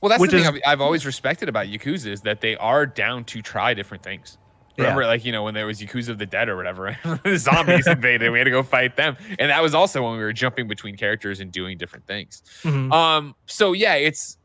Well, 0.00 0.08
that's 0.08 0.20
Which 0.20 0.30
the 0.30 0.38
thing 0.38 0.54
is- 0.54 0.62
I've, 0.64 0.72
I've 0.74 0.80
always 0.80 1.04
respected 1.04 1.48
about 1.50 1.66
Yakuza 1.66 2.06
is 2.06 2.22
that 2.22 2.40
they 2.40 2.56
are 2.56 2.86
down 2.86 3.24
to 3.24 3.42
try 3.42 3.74
different 3.74 4.02
things. 4.02 4.38
Yeah. 4.80 4.88
Remember, 4.88 5.06
like 5.06 5.24
you 5.24 5.32
know, 5.32 5.42
when 5.42 5.54
there 5.54 5.66
was 5.66 5.80
Yakuza 5.80 6.08
of 6.10 6.18
the 6.18 6.26
Dead 6.26 6.48
or 6.48 6.56
whatever, 6.56 6.96
the 7.24 7.36
zombies 7.38 7.86
invaded, 7.86 8.30
we 8.30 8.38
had 8.38 8.44
to 8.44 8.50
go 8.50 8.62
fight 8.62 8.96
them, 8.96 9.16
and 9.38 9.50
that 9.50 9.62
was 9.62 9.74
also 9.74 10.02
when 10.02 10.12
we 10.12 10.18
were 10.18 10.32
jumping 10.32 10.68
between 10.68 10.96
characters 10.96 11.40
and 11.40 11.52
doing 11.52 11.78
different 11.78 12.06
things. 12.06 12.42
Mhm. 12.62 12.92
Um, 12.92 13.34
so 13.46 13.72
yeah, 13.72 13.94
it's 13.94 14.38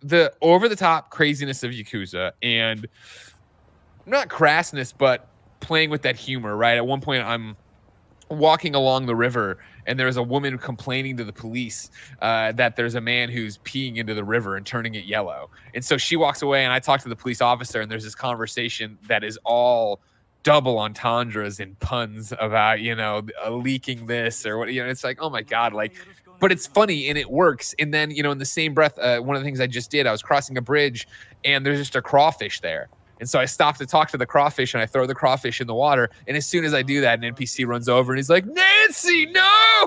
the 0.00 0.32
over 0.42 0.68
the 0.68 0.76
top 0.76 1.10
craziness 1.10 1.62
of 1.62 1.72
Yakuza 1.72 2.32
and 2.42 2.86
not 4.06 4.28
crassness, 4.28 4.92
but 4.96 5.28
playing 5.60 5.90
with 5.90 6.02
that 6.02 6.16
humor, 6.16 6.56
right? 6.56 6.76
At 6.76 6.86
one 6.86 7.00
point, 7.00 7.24
I'm 7.24 7.56
walking 8.30 8.74
along 8.74 9.06
the 9.06 9.16
river 9.16 9.58
and 9.88 9.98
there's 9.98 10.18
a 10.18 10.22
woman 10.22 10.58
complaining 10.58 11.16
to 11.16 11.24
the 11.24 11.32
police 11.32 11.90
uh, 12.20 12.52
that 12.52 12.76
there's 12.76 12.94
a 12.94 13.00
man 13.00 13.30
who's 13.30 13.58
peeing 13.58 13.96
into 13.96 14.14
the 14.14 14.22
river 14.22 14.56
and 14.56 14.64
turning 14.64 14.94
it 14.94 15.04
yellow. 15.04 15.50
And 15.74 15.84
so 15.84 15.96
she 15.96 16.14
walks 16.14 16.42
away 16.42 16.64
and 16.64 16.72
I 16.72 16.78
talk 16.78 17.00
to 17.02 17.08
the 17.08 17.16
police 17.16 17.40
officer 17.40 17.80
and 17.80 17.90
there's 17.90 18.04
this 18.04 18.14
conversation 18.14 18.98
that 19.08 19.24
is 19.24 19.38
all 19.44 20.00
double 20.42 20.78
entendres 20.78 21.58
and 21.58 21.78
puns 21.80 22.32
about, 22.38 22.80
you 22.80 22.94
know, 22.94 23.22
leaking 23.50 24.06
this 24.06 24.46
or 24.46 24.58
what, 24.58 24.72
you 24.72 24.82
know, 24.82 24.88
it's 24.88 25.04
like, 25.04 25.18
oh 25.20 25.30
my 25.30 25.42
God, 25.42 25.72
like, 25.72 25.94
but 26.38 26.52
it's 26.52 26.66
funny 26.66 27.08
and 27.08 27.18
it 27.18 27.30
works. 27.30 27.74
And 27.78 27.92
then, 27.92 28.10
you 28.10 28.22
know, 28.22 28.30
in 28.30 28.38
the 28.38 28.44
same 28.44 28.74
breath, 28.74 28.98
uh, 28.98 29.18
one 29.20 29.36
of 29.36 29.42
the 29.42 29.44
things 29.46 29.60
I 29.60 29.66
just 29.66 29.90
did, 29.90 30.06
I 30.06 30.12
was 30.12 30.22
crossing 30.22 30.56
a 30.58 30.62
bridge 30.62 31.08
and 31.44 31.64
there's 31.64 31.78
just 31.78 31.96
a 31.96 32.02
crawfish 32.02 32.60
there. 32.60 32.88
And 33.20 33.28
so 33.28 33.38
I 33.38 33.44
stop 33.46 33.76
to 33.78 33.86
talk 33.86 34.10
to 34.10 34.18
the 34.18 34.26
crawfish 34.26 34.74
and 34.74 34.82
I 34.82 34.86
throw 34.86 35.06
the 35.06 35.14
crawfish 35.14 35.60
in 35.60 35.66
the 35.66 35.74
water. 35.74 36.10
And 36.26 36.36
as 36.36 36.46
soon 36.46 36.64
as 36.64 36.74
I 36.74 36.82
do 36.82 37.00
that, 37.00 37.22
an 37.22 37.34
NPC 37.34 37.66
runs 37.66 37.88
over 37.88 38.12
and 38.12 38.18
he's 38.18 38.30
like, 38.30 38.46
Nancy, 38.46 39.26
no! 39.26 39.44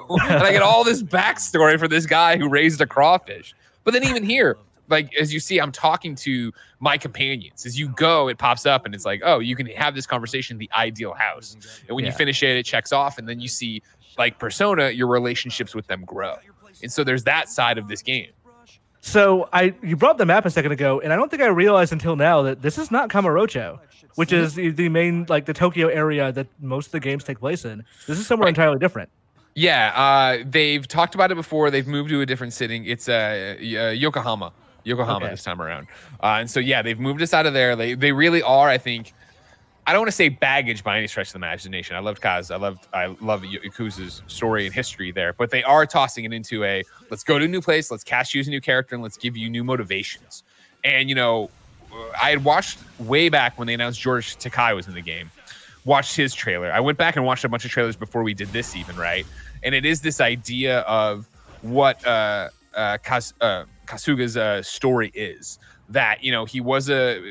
And 0.21 0.43
I 0.43 0.51
get 0.51 0.61
all 0.61 0.83
this 0.83 1.03
backstory 1.03 1.77
for 1.79 1.87
this 1.87 2.05
guy 2.05 2.37
who 2.37 2.49
raised 2.49 2.81
a 2.81 2.87
crawfish. 2.87 3.53
But 3.83 3.93
then 3.93 4.03
even 4.03 4.23
here, 4.23 4.57
like 4.87 5.15
as 5.15 5.33
you 5.33 5.39
see, 5.39 5.59
I'm 5.59 5.71
talking 5.71 6.15
to 6.15 6.51
my 6.79 6.97
companions. 6.97 7.65
As 7.65 7.79
you 7.79 7.89
go, 7.89 8.27
it 8.27 8.37
pops 8.37 8.65
up 8.65 8.85
and 8.85 8.93
it's 8.93 9.05
like, 9.05 9.21
oh, 9.23 9.39
you 9.39 9.55
can 9.55 9.65
have 9.67 9.95
this 9.95 10.05
conversation, 10.05 10.57
the 10.57 10.69
ideal 10.75 11.13
house. 11.13 11.55
And 11.87 11.95
when 11.95 12.05
you 12.05 12.11
finish 12.11 12.43
it, 12.43 12.57
it 12.57 12.63
checks 12.63 12.91
off, 12.91 13.17
and 13.17 13.27
then 13.27 13.39
you 13.39 13.47
see 13.47 13.81
like 14.17 14.39
persona, 14.39 14.89
your 14.89 15.07
relationships 15.07 15.73
with 15.73 15.87
them 15.87 16.03
grow. 16.05 16.35
And 16.83 16.91
so 16.91 17.03
there's 17.03 17.23
that 17.23 17.49
side 17.49 17.77
of 17.77 17.87
this 17.87 18.01
game. 18.01 18.31
So 19.03 19.49
I 19.51 19.73
you 19.81 19.95
brought 19.95 20.11
up 20.11 20.17
the 20.19 20.25
map 20.25 20.45
a 20.45 20.49
second 20.51 20.71
ago, 20.71 21.01
and 21.01 21.11
I 21.11 21.15
don't 21.15 21.29
think 21.29 21.41
I 21.41 21.47
realized 21.47 21.91
until 21.91 22.15
now 22.15 22.43
that 22.43 22.61
this 22.61 22.77
is 22.77 22.91
not 22.91 23.09
Kamurocho, 23.09 23.79
which 24.15 24.31
is 24.31 24.53
the, 24.53 24.69
the 24.69 24.89
main 24.89 25.25
like 25.27 25.45
the 25.45 25.53
Tokyo 25.53 25.87
area 25.87 26.31
that 26.31 26.45
most 26.59 26.87
of 26.87 26.91
the 26.91 26.99
games 26.99 27.23
take 27.23 27.39
place 27.39 27.65
in. 27.65 27.83
This 28.07 28.19
is 28.19 28.27
somewhere 28.27 28.45
Right. 28.45 28.49
entirely 28.49 28.77
different. 28.77 29.09
Yeah, 29.55 29.91
uh, 29.95 30.43
they've 30.47 30.87
talked 30.87 31.15
about 31.15 31.31
it 31.31 31.35
before. 31.35 31.71
They've 31.71 31.87
moved 31.87 32.09
to 32.11 32.21
a 32.21 32.25
different 32.25 32.53
sitting. 32.53 32.85
It's 32.85 33.09
uh, 33.09 33.55
uh, 33.59 33.63
Yokohama, 33.89 34.53
Yokohama 34.83 35.25
Okay. 35.25 35.33
this 35.33 35.43
time 35.43 35.61
around. 35.61 35.87
Uh, 36.21 36.37
and 36.39 36.49
so 36.49 36.59
yeah, 36.59 36.81
they've 36.83 36.99
moved 36.99 37.21
us 37.23 37.33
out 37.33 37.45
of 37.47 37.53
there. 37.53 37.75
They 37.75 37.95
they 37.95 38.11
really 38.11 38.43
are. 38.43 38.69
I 38.69 38.77
think. 38.77 39.13
I 39.87 39.93
don't 39.93 40.01
want 40.01 40.09
to 40.09 40.15
say 40.15 40.29
baggage 40.29 40.83
by 40.83 40.97
any 40.97 41.07
stretch 41.07 41.27
of 41.27 41.33
the 41.33 41.39
imagination. 41.39 41.95
I 41.95 41.99
loved 41.99 42.21
Kaz. 42.21 42.51
I 42.51 42.57
loved 42.57 42.87
I 42.93 43.07
love 43.19 43.41
Yakuza's 43.41 44.21
story 44.27 44.65
and 44.65 44.73
history 44.73 45.11
there, 45.11 45.33
but 45.33 45.49
they 45.49 45.63
are 45.63 45.85
tossing 45.85 46.25
it 46.25 46.33
into 46.33 46.63
a 46.63 46.83
let's 47.09 47.23
go 47.23 47.39
to 47.39 47.45
a 47.45 47.47
new 47.47 47.61
place, 47.61 47.89
let's 47.89 48.03
cast 48.03 48.33
you 48.33 48.41
as 48.41 48.47
a 48.47 48.51
new 48.51 48.61
character, 48.61 48.95
and 48.95 49.03
let's 49.03 49.17
give 49.17 49.35
you 49.35 49.49
new 49.49 49.63
motivations. 49.63 50.43
And 50.83 51.09
you 51.09 51.15
know, 51.15 51.49
I 52.21 52.29
had 52.29 52.43
watched 52.43 52.79
way 52.99 53.29
back 53.29 53.57
when 53.57 53.67
they 53.67 53.73
announced 53.73 53.99
George 53.99 54.37
Takei 54.37 54.75
was 54.75 54.87
in 54.87 54.93
the 54.93 55.01
game. 55.01 55.31
Watched 55.83 56.15
his 56.15 56.33
trailer. 56.33 56.71
I 56.71 56.79
went 56.79 56.99
back 56.99 57.15
and 57.15 57.25
watched 57.25 57.43
a 57.43 57.49
bunch 57.49 57.65
of 57.65 57.71
trailers 57.71 57.95
before 57.95 58.21
we 58.21 58.35
did 58.35 58.49
this, 58.49 58.75
even 58.75 58.95
right. 58.97 59.25
And 59.63 59.73
it 59.73 59.83
is 59.83 60.01
this 60.01 60.21
idea 60.21 60.81
of 60.81 61.27
what 61.63 62.05
uh, 62.05 62.49
uh, 62.75 62.97
Kas- 63.03 63.33
uh, 63.41 63.65
Kasuga's 63.87 64.37
uh, 64.37 64.61
story 64.61 65.11
is. 65.13 65.59
That 65.89 66.23
you 66.23 66.31
know 66.31 66.45
he 66.45 66.61
was 66.61 66.89
a 66.89 67.17
uh, 67.17 67.21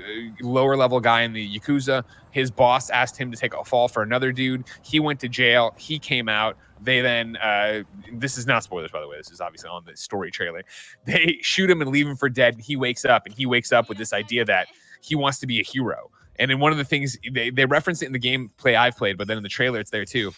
lower 0.43 0.77
level 0.77 1.01
guy 1.01 1.23
in 1.23 1.33
the 1.33 1.59
yakuza. 1.59 2.05
His 2.31 2.51
boss 2.51 2.91
asked 2.91 3.17
him 3.17 3.31
to 3.31 3.37
take 3.37 3.55
a 3.55 3.65
fall 3.65 3.89
for 3.89 4.03
another 4.03 4.33
dude. 4.33 4.65
He 4.83 5.01
went 5.01 5.21
to 5.21 5.29
jail. 5.29 5.75
He 5.79 5.99
came 5.99 6.29
out. 6.29 6.57
They 6.83 7.01
then 7.01 7.37
uh, 7.37 7.83
this 8.13 8.39
is 8.39 8.47
not 8.47 8.63
spoilers 8.63 8.91
by 8.91 9.01
the 9.01 9.09
way. 9.09 9.17
This 9.17 9.31
is 9.31 9.41
obviously 9.41 9.69
on 9.69 9.85
the 9.85 9.97
story 9.97 10.31
trailer. 10.31 10.63
They 11.05 11.39
shoot 11.43 11.69
him 11.69 11.83
and 11.83 11.91
leave 11.91 12.07
him 12.07 12.17
for 12.17 12.29
dead. 12.29 12.61
He 12.61 12.77
wakes 12.77 13.05
up 13.05 13.27
and 13.27 13.35
he 13.35 13.47
wakes 13.47 13.73
up 13.73 13.89
with 13.89 13.99
this 13.99 14.13
idea 14.13 14.45
that 14.45 14.69
he 15.03 15.15
wants 15.15 15.39
to 15.41 15.47
be 15.47 15.61
a 15.61 15.65
hero. 15.65 16.11
And 16.39 16.51
in 16.51 16.59
one 16.59 16.73
of 16.73 16.79
the 16.79 16.85
things 16.85 17.19
they, 17.33 17.51
they 17.51 17.67
reference 17.67 18.03
it 18.03 18.07
in 18.07 18.13
the 18.13 18.19
gameplay 18.19 18.77
I've 18.77 18.97
played, 18.97 19.19
but 19.19 19.29
then 19.29 19.37
in 19.37 19.43
the 19.43 19.49
trailer 19.49 19.81
it's 19.81 19.91
there 19.91 20.05
too. 20.05 20.33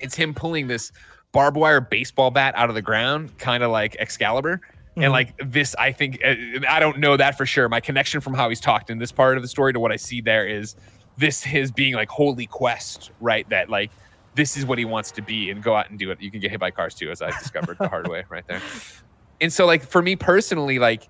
It's 0.00 0.14
him 0.14 0.34
pulling 0.34 0.66
this 0.66 0.92
barbed 1.32 1.56
wire 1.56 1.80
baseball 1.80 2.30
bat 2.30 2.54
out 2.56 2.68
of 2.68 2.74
the 2.74 2.82
ground, 2.82 3.36
kind 3.38 3.62
of 3.62 3.70
like 3.70 3.96
Excalibur. 3.98 4.60
Mhm. 4.96 5.04
And 5.04 5.12
like 5.12 5.34
this, 5.50 5.74
I 5.76 5.92
think 5.92 6.20
uh, 6.24 6.34
I 6.68 6.78
don't 6.80 6.98
know 6.98 7.16
that 7.16 7.38
for 7.38 7.46
sure. 7.46 7.68
My 7.68 7.80
connection 7.80 8.20
from 8.20 8.34
how 8.34 8.50
he's 8.50 8.60
talked 8.60 8.90
in 8.90 8.98
this 8.98 9.10
part 9.12 9.36
of 9.36 9.42
the 9.42 9.48
story 9.48 9.72
to 9.72 9.80
what 9.80 9.90
I 9.90 9.96
see 9.96 10.20
there 10.20 10.46
is 10.46 10.76
this 11.18 11.42
his 11.42 11.70
being 11.70 11.94
like 11.94 12.08
holy 12.08 12.46
quest, 12.46 13.10
right? 13.20 13.48
That 13.48 13.68
like 13.68 13.90
this 14.34 14.56
is 14.56 14.64
what 14.64 14.78
he 14.78 14.84
wants 14.84 15.10
to 15.12 15.22
be 15.22 15.50
and 15.50 15.62
go 15.62 15.76
out 15.76 15.90
and 15.90 15.98
do 15.98 16.10
it. 16.10 16.20
You 16.20 16.30
can 16.30 16.40
get 16.40 16.50
hit 16.50 16.60
by 16.60 16.70
cars 16.70 16.94
too, 16.94 17.10
as 17.10 17.20
I 17.20 17.30
discovered 17.30 17.78
the 17.78 17.88
hard 17.88 18.08
way 18.10 18.24
right 18.28 18.46
there. 18.46 18.62
And 19.40 19.52
so, 19.52 19.66
like 19.66 19.82
for 19.82 20.02
me 20.02 20.16
personally, 20.16 20.78
like 20.78 21.08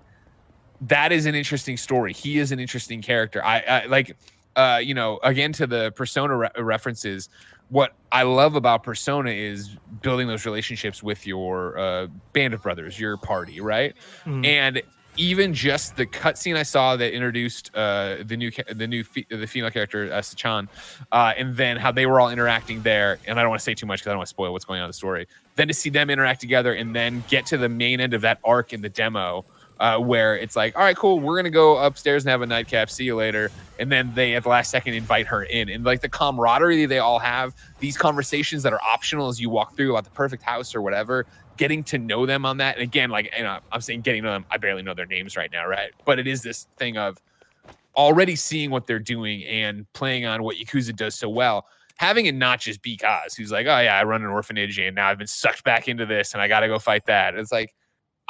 that 0.81 1.11
is 1.11 1.25
an 1.25 1.35
interesting 1.35 1.77
story. 1.77 2.13
He 2.13 2.39
is 2.39 2.51
an 2.51 2.59
interesting 2.59 3.01
character. 3.01 3.43
I, 3.43 3.59
I 3.59 3.85
like 3.85 4.15
uh, 4.55 4.79
you 4.83 4.93
know, 4.93 5.19
again 5.23 5.51
to 5.53 5.67
the 5.67 5.91
persona 5.95 6.37
re- 6.37 6.49
references, 6.59 7.29
what 7.69 7.93
I 8.11 8.23
love 8.23 8.55
about 8.55 8.83
Persona 8.83 9.31
is 9.31 9.77
building 10.01 10.27
those 10.27 10.45
relationships 10.45 11.01
with 11.01 11.25
your 11.25 11.77
uh, 11.79 12.07
band 12.33 12.53
of 12.53 12.61
brothers, 12.61 12.99
your 12.99 13.17
party, 13.17 13.61
right? 13.61 13.95
Mhm. 14.25 14.45
And 14.45 14.81
even 15.17 15.53
just 15.53 15.95
the 15.95 16.05
cutscene 16.05 16.55
I 16.55 16.63
saw 16.63 16.95
that 16.95 17.13
introduced 17.13 17.71
uh, 17.75 18.17
the 18.23 18.37
new 18.37 18.51
the 18.71 18.87
new 18.87 19.03
the 19.29 19.47
female 19.47 19.71
character 19.71 20.11
uh, 20.11 20.21
Sachan, 20.21 20.67
uh, 21.11 21.33
and 21.37 21.55
then 21.55 21.77
how 21.77 21.91
they 21.91 22.05
were 22.05 22.19
all 22.19 22.29
interacting 22.29 22.81
there. 22.81 23.19
And 23.27 23.39
I 23.39 23.43
don't 23.43 23.49
want 23.49 23.59
to 23.59 23.63
say 23.63 23.73
too 23.73 23.85
much 23.85 23.99
because 23.99 24.09
I 24.09 24.11
don't 24.11 24.19
want 24.19 24.27
to 24.27 24.31
spoil 24.31 24.51
what's 24.51 24.65
going 24.65 24.79
on 24.79 24.85
in 24.85 24.89
the 24.89 24.93
story. 24.93 25.27
Then 25.55 25.67
to 25.67 25.73
see 25.73 25.89
them 25.89 26.09
interact 26.09 26.41
together 26.41 26.73
and 26.73 26.95
then 26.95 27.23
get 27.27 27.45
to 27.47 27.57
the 27.57 27.69
main 27.69 27.99
end 27.99 28.13
of 28.13 28.21
that 28.21 28.39
arc 28.43 28.73
in 28.73 28.81
the 28.81 28.89
demo. 28.89 29.45
Uh, 29.79 29.97
where 29.97 30.37
it's 30.37 30.55
like, 30.55 30.75
all 30.77 30.83
right, 30.83 30.95
cool, 30.95 31.19
we're 31.19 31.35
gonna 31.35 31.49
go 31.49 31.77
upstairs 31.77 32.23
and 32.23 32.29
have 32.29 32.41
a 32.41 32.45
nightcap. 32.45 32.89
See 32.89 33.03
you 33.03 33.15
later. 33.15 33.51
And 33.79 33.91
then 33.91 34.13
they 34.13 34.35
at 34.35 34.43
the 34.43 34.49
last 34.49 34.69
second 34.69 34.93
invite 34.93 35.25
her 35.27 35.43
in, 35.43 35.67
and 35.67 35.83
like 35.83 36.01
the 36.01 36.09
camaraderie 36.09 36.85
they 36.85 36.99
all 36.99 37.19
have, 37.19 37.55
these 37.79 37.97
conversations 37.97 38.63
that 38.63 38.71
are 38.71 38.81
optional 38.81 39.29
as 39.29 39.41
you 39.41 39.49
walk 39.49 39.75
through 39.75 39.91
about 39.91 40.03
the 40.03 40.11
perfect 40.11 40.43
house 40.43 40.75
or 40.75 40.81
whatever, 40.81 41.25
getting 41.57 41.83
to 41.85 41.97
know 41.97 42.25
them 42.25 42.45
on 42.45 42.57
that. 42.57 42.75
And 42.75 42.83
again, 42.83 43.09
like 43.09 43.33
you 43.35 43.43
know, 43.43 43.59
I'm 43.71 43.81
saying 43.81 44.01
getting 44.01 44.23
to 44.23 44.29
them. 44.29 44.45
I 44.51 44.57
barely 44.57 44.83
know 44.83 44.93
their 44.93 45.05
names 45.05 45.35
right 45.35 45.51
now, 45.51 45.67
right? 45.67 45.91
But 46.05 46.19
it 46.19 46.27
is 46.27 46.41
this 46.41 46.67
thing 46.77 46.97
of 46.97 47.19
already 47.95 48.35
seeing 48.35 48.71
what 48.71 48.87
they're 48.87 48.99
doing 48.99 49.43
and 49.45 49.91
playing 49.93 50.25
on 50.25 50.43
what 50.43 50.57
Yakuza 50.57 50.95
does 50.95 51.15
so 51.15 51.29
well. 51.29 51.65
Having 51.97 52.25
it 52.25 52.35
not 52.35 52.59
just 52.59 52.81
be 52.81 52.97
Kaz, 52.97 53.35
who's 53.35 53.51
like, 53.51 53.67
oh 53.67 53.79
yeah, 53.79 53.97
I 53.97 54.03
run 54.03 54.23
an 54.23 54.29
orphanage 54.29 54.79
and 54.79 54.95
now 54.95 55.09
I've 55.09 55.17
been 55.17 55.27
sucked 55.27 55.63
back 55.63 55.87
into 55.87 56.05
this 56.05 56.33
and 56.33 56.41
I 56.41 56.47
got 56.47 56.61
to 56.61 56.67
go 56.67 56.79
fight 56.79 57.05
that. 57.05 57.35
It's 57.35 57.51
like 57.51 57.73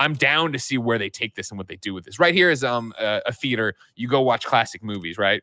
I'm 0.03 0.13
down 0.15 0.51
to 0.53 0.59
see 0.59 0.77
where 0.77 0.97
they 0.97 1.09
take 1.09 1.35
this 1.35 1.49
and 1.51 1.57
what 1.57 1.67
they 1.67 1.77
do 1.77 1.93
with 1.93 2.03
this. 2.05 2.19
Right 2.19 2.33
here 2.35 2.49
is 2.51 2.63
um 2.63 2.93
a, 2.99 3.21
a 3.27 3.31
theater. 3.33 3.75
You 3.95 4.07
go 4.07 4.21
watch 4.21 4.45
classic 4.45 4.83
movies, 4.83 5.17
right? 5.17 5.41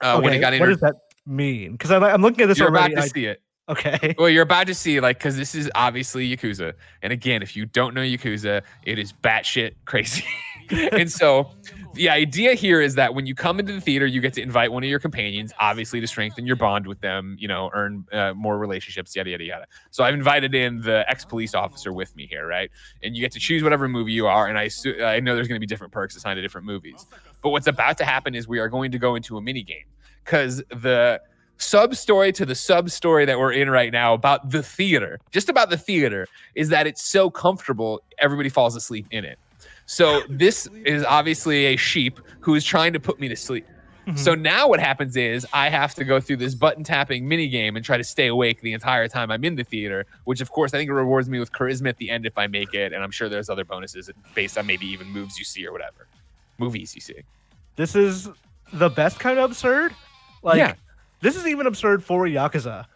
Uh, 0.00 0.20
When 0.20 0.32
it 0.32 0.38
Okay, 0.38 0.40
got 0.40 0.52
what 0.52 0.54
introduced, 0.56 0.80
does 0.80 0.90
that 0.92 0.96
mean? 1.26 1.72
Because 1.72 1.90
I'm, 1.92 2.02
I'm 2.02 2.22
looking 2.22 2.42
at 2.42 2.46
this 2.48 2.58
you're 2.58 2.68
already. 2.68 2.92
about 2.92 3.00
to 3.00 3.02
and 3.02 3.10
see 3.12 3.26
it. 3.26 3.42
Okay. 3.68 4.14
Well, 4.16 4.28
you're 4.28 4.44
about 4.44 4.68
to 4.68 4.74
see 4.74 5.00
like 5.00 5.18
because 5.18 5.36
this 5.36 5.54
is 5.54 5.68
obviously 5.74 6.28
Yakuza, 6.36 6.72
and 7.02 7.12
again, 7.12 7.42
if 7.42 7.56
you 7.56 7.66
don't 7.66 7.94
know 7.94 8.00
Yakuza, 8.00 8.62
it 8.84 8.98
is 8.98 9.12
batshit 9.12 9.74
crazy. 9.86 10.24
and 10.70 11.10
so, 11.10 11.50
the 11.94 12.08
idea 12.08 12.54
here 12.54 12.80
is 12.80 12.94
that 12.94 13.12
when 13.14 13.26
you 13.26 13.34
come 13.34 13.58
into 13.58 13.72
the 13.72 13.80
theater, 13.80 14.06
you 14.06 14.20
get 14.20 14.34
to 14.34 14.42
invite 14.42 14.70
one 14.70 14.84
of 14.84 14.88
your 14.88 15.00
companions, 15.00 15.52
obviously 15.58 16.00
to 16.00 16.06
strengthen 16.06 16.46
your 16.46 16.54
bond 16.54 16.86
with 16.86 17.00
them. 17.00 17.36
You 17.40 17.48
know, 17.48 17.70
earn 17.74 18.04
uh, 18.12 18.34
more 18.34 18.56
relationships, 18.56 19.16
yada 19.16 19.30
yada 19.30 19.44
yada. 19.44 19.66
So 19.90 20.04
I've 20.04 20.14
invited 20.14 20.54
in 20.54 20.80
the 20.80 21.04
ex 21.10 21.24
police 21.24 21.52
officer 21.52 21.92
with 21.92 22.14
me 22.14 22.28
here, 22.28 22.46
right? 22.46 22.70
And 23.02 23.16
you 23.16 23.20
get 23.20 23.32
to 23.32 23.40
choose 23.40 23.64
whatever 23.64 23.88
movie 23.88 24.12
you 24.12 24.28
are, 24.28 24.46
and 24.46 24.56
I 24.56 24.68
su- 24.68 25.02
I 25.02 25.18
know 25.18 25.34
there's 25.34 25.48
going 25.48 25.56
to 25.56 25.60
be 25.60 25.66
different 25.66 25.92
perks 25.92 26.14
assigned 26.14 26.36
to 26.38 26.42
different 26.42 26.68
movies. 26.68 27.04
But 27.42 27.50
what's 27.50 27.66
about 27.66 27.98
to 27.98 28.04
happen 28.04 28.36
is 28.36 28.46
we 28.46 28.60
are 28.60 28.68
going 28.68 28.92
to 28.92 28.98
go 28.98 29.16
into 29.16 29.36
a 29.38 29.42
mini 29.42 29.64
game 29.64 29.86
because 30.24 30.58
the 30.70 31.20
sub 31.58 31.94
story 31.94 32.32
to 32.32 32.44
the 32.46 32.54
sub 32.54 32.90
story 32.90 33.24
that 33.24 33.38
we're 33.38 33.52
in 33.52 33.70
right 33.70 33.92
now 33.92 34.14
about 34.14 34.50
the 34.50 34.62
theater, 34.62 35.18
just 35.30 35.48
about 35.48 35.70
the 35.70 35.76
theater, 35.78 36.26
is 36.54 36.68
that 36.70 36.86
it's 36.86 37.02
so 37.02 37.30
comfortable, 37.30 38.02
everybody 38.18 38.48
falls 38.48 38.76
asleep 38.76 39.06
in 39.10 39.24
it. 39.24 39.38
So 39.86 40.22
this 40.28 40.66
is 40.84 41.04
obviously 41.04 41.66
a 41.66 41.76
sheep 41.76 42.20
who 42.40 42.54
is 42.54 42.64
trying 42.64 42.92
to 42.92 43.00
put 43.00 43.18
me 43.20 43.28
to 43.28 43.36
sleep. 43.36 43.66
Mhm. 44.06 44.18
So 44.18 44.34
now 44.36 44.68
what 44.68 44.78
happens 44.78 45.16
is 45.16 45.44
I 45.52 45.68
have 45.68 45.92
to 45.96 46.04
go 46.04 46.20
through 46.20 46.36
this 46.36 46.54
button 46.54 46.84
tapping 46.84 47.26
mini 47.26 47.48
game 47.48 47.74
and 47.74 47.84
try 47.84 47.96
to 47.96 48.04
stay 48.04 48.28
awake 48.28 48.60
the 48.60 48.72
entire 48.72 49.08
time 49.08 49.32
I'm 49.32 49.42
in 49.44 49.56
the 49.56 49.64
theater, 49.64 50.06
which 50.24 50.40
of 50.40 50.52
course 50.52 50.72
I 50.74 50.78
think 50.78 50.88
it 50.90 50.94
rewards 50.94 51.28
me 51.28 51.40
with 51.40 51.50
charisma 51.50 51.88
at 51.88 51.96
the 51.96 52.10
end 52.10 52.24
if 52.24 52.38
I 52.38 52.46
make 52.46 52.72
it, 52.72 52.92
and 52.92 53.02
I'm 53.02 53.10
sure 53.10 53.28
there's 53.28 53.50
other 53.50 53.64
bonuses 53.64 54.08
based 54.34 54.56
on 54.58 54.66
maybe 54.66 54.86
even 54.86 55.08
moves 55.08 55.38
you 55.40 55.44
see 55.44 55.66
or 55.66 55.72
whatever, 55.72 56.06
movies 56.58 56.94
you 56.94 57.00
see. 57.00 57.16
this 57.74 57.96
is 57.96 58.28
the 58.72 58.88
best 58.88 59.18
kind 59.20 59.38
of 59.40 59.50
absurd. 59.50 59.92
Like, 60.42 60.58
Yeah. 60.58 60.74
This 61.20 61.36
is 61.36 61.46
even 61.46 61.66
absurd 61.66 62.02
for 62.04 62.26
Yakuza. 62.26 62.86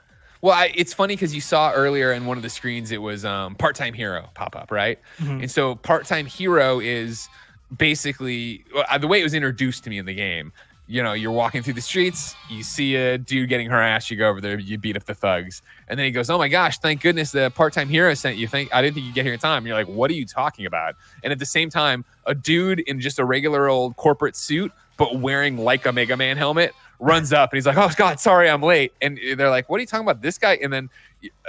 Well, 0.43 0.55
I, 0.55 0.73
it's 0.75 0.95
funny 0.95 1.15
because 1.17 1.35
you 1.35 1.41
saw 1.43 1.71
earlier 1.73 2.13
in 2.13 2.25
one 2.25 2.37
of 2.39 2.43
the 2.43 2.49
screens 2.49 2.93
it 2.93 3.03
was 3.03 3.25
um, 3.27 3.55
part-time 3.57 3.93
hero 3.93 4.31
pop 4.35 4.57
up, 4.57 4.71
right? 4.71 4.99
Mhm. 5.19 5.43
And 5.43 5.51
so 5.51 5.75
part-time 5.75 6.25
hero 6.25 6.81
is 6.81 7.29
basically 7.77 8.65
well, 8.75 8.85
uh, 8.91 8.99
the 8.99 9.07
way 9.09 9.21
it 9.21 9.25
was 9.25 9.35
introduced 9.35 9.85
to 9.85 9.91
me 9.91 9.99
in 9.99 10.07
the 10.07 10.15
game. 10.15 10.53
You 10.87 11.05
know, 11.05 11.13
you're 11.13 11.31
walking 11.31 11.63
through 11.63 11.75
the 11.75 11.81
streets, 11.81 12.35
you 12.49 12.65
see 12.65 12.97
a 12.97 13.17
dude 13.17 13.49
getting 13.49 13.71
harassed, 13.71 14.11
you 14.11 14.17
go 14.17 14.29
over 14.29 14.41
there, 14.41 14.59
you 14.59 14.77
beat 14.77 14.97
up 14.97 15.05
the 15.05 15.15
thugs, 15.15 15.63
and 15.87 15.97
then 15.97 16.05
he 16.05 16.11
goes, 16.11 16.29
"Oh 16.31 16.37
my 16.39 16.49
gosh, 16.49 16.79
thank 16.79 17.01
goodness 17.01 17.31
the 17.31 17.51
part-time 17.51 17.89
hero 17.89 18.13
sent 18.15 18.37
you. 18.39 18.49
Think 18.49 18.75
I 18.75 18.83
didn't 18.83 18.95
think 18.95 19.07
you'd 19.07 19.15
get 19.15 19.25
here 19.25 19.35
in 19.35 19.39
time." 19.39 19.59
And 19.59 19.67
you're 19.69 19.77
like, 19.77 19.87
"What 19.87 20.11
are 20.11 20.15
you 20.15 20.27
talking 20.27 20.67
about?" 20.67 20.97
And 21.23 21.33
at 21.33 21.39
the 21.39 21.47
same 21.47 21.71
time, 21.71 22.05
a 22.27 22.35
dude 22.35 22.81
in 22.81 22.99
just 22.99 23.21
a 23.21 23.25
regular 23.25 23.69
old 23.69 23.95
corporate 23.97 24.35
suit, 24.35 24.73
but 24.97 25.21
wearing 25.21 25.57
like 25.59 25.87
a 25.87 25.93
Mega 25.93 26.17
Man 26.17 26.37
helmet, 26.37 26.75
runs 27.01 27.33
up 27.33 27.51
and 27.53 27.57
he's 27.57 27.67
like, 27.67 27.77
"Oh 27.77 27.91
God, 27.97 28.21
sorry, 28.21 28.49
I'm 28.49 28.63
late." 28.63 28.93
And 29.01 29.19
they're 29.37 29.51
like, 29.51 29.69
"What 29.69 29.79
are 29.79 29.81
you 29.81 29.87
talking 29.87 30.07
about? 30.07 30.23
This 30.23 30.39
guy?" 30.39 30.59
And 30.63 30.73
then 30.73 30.91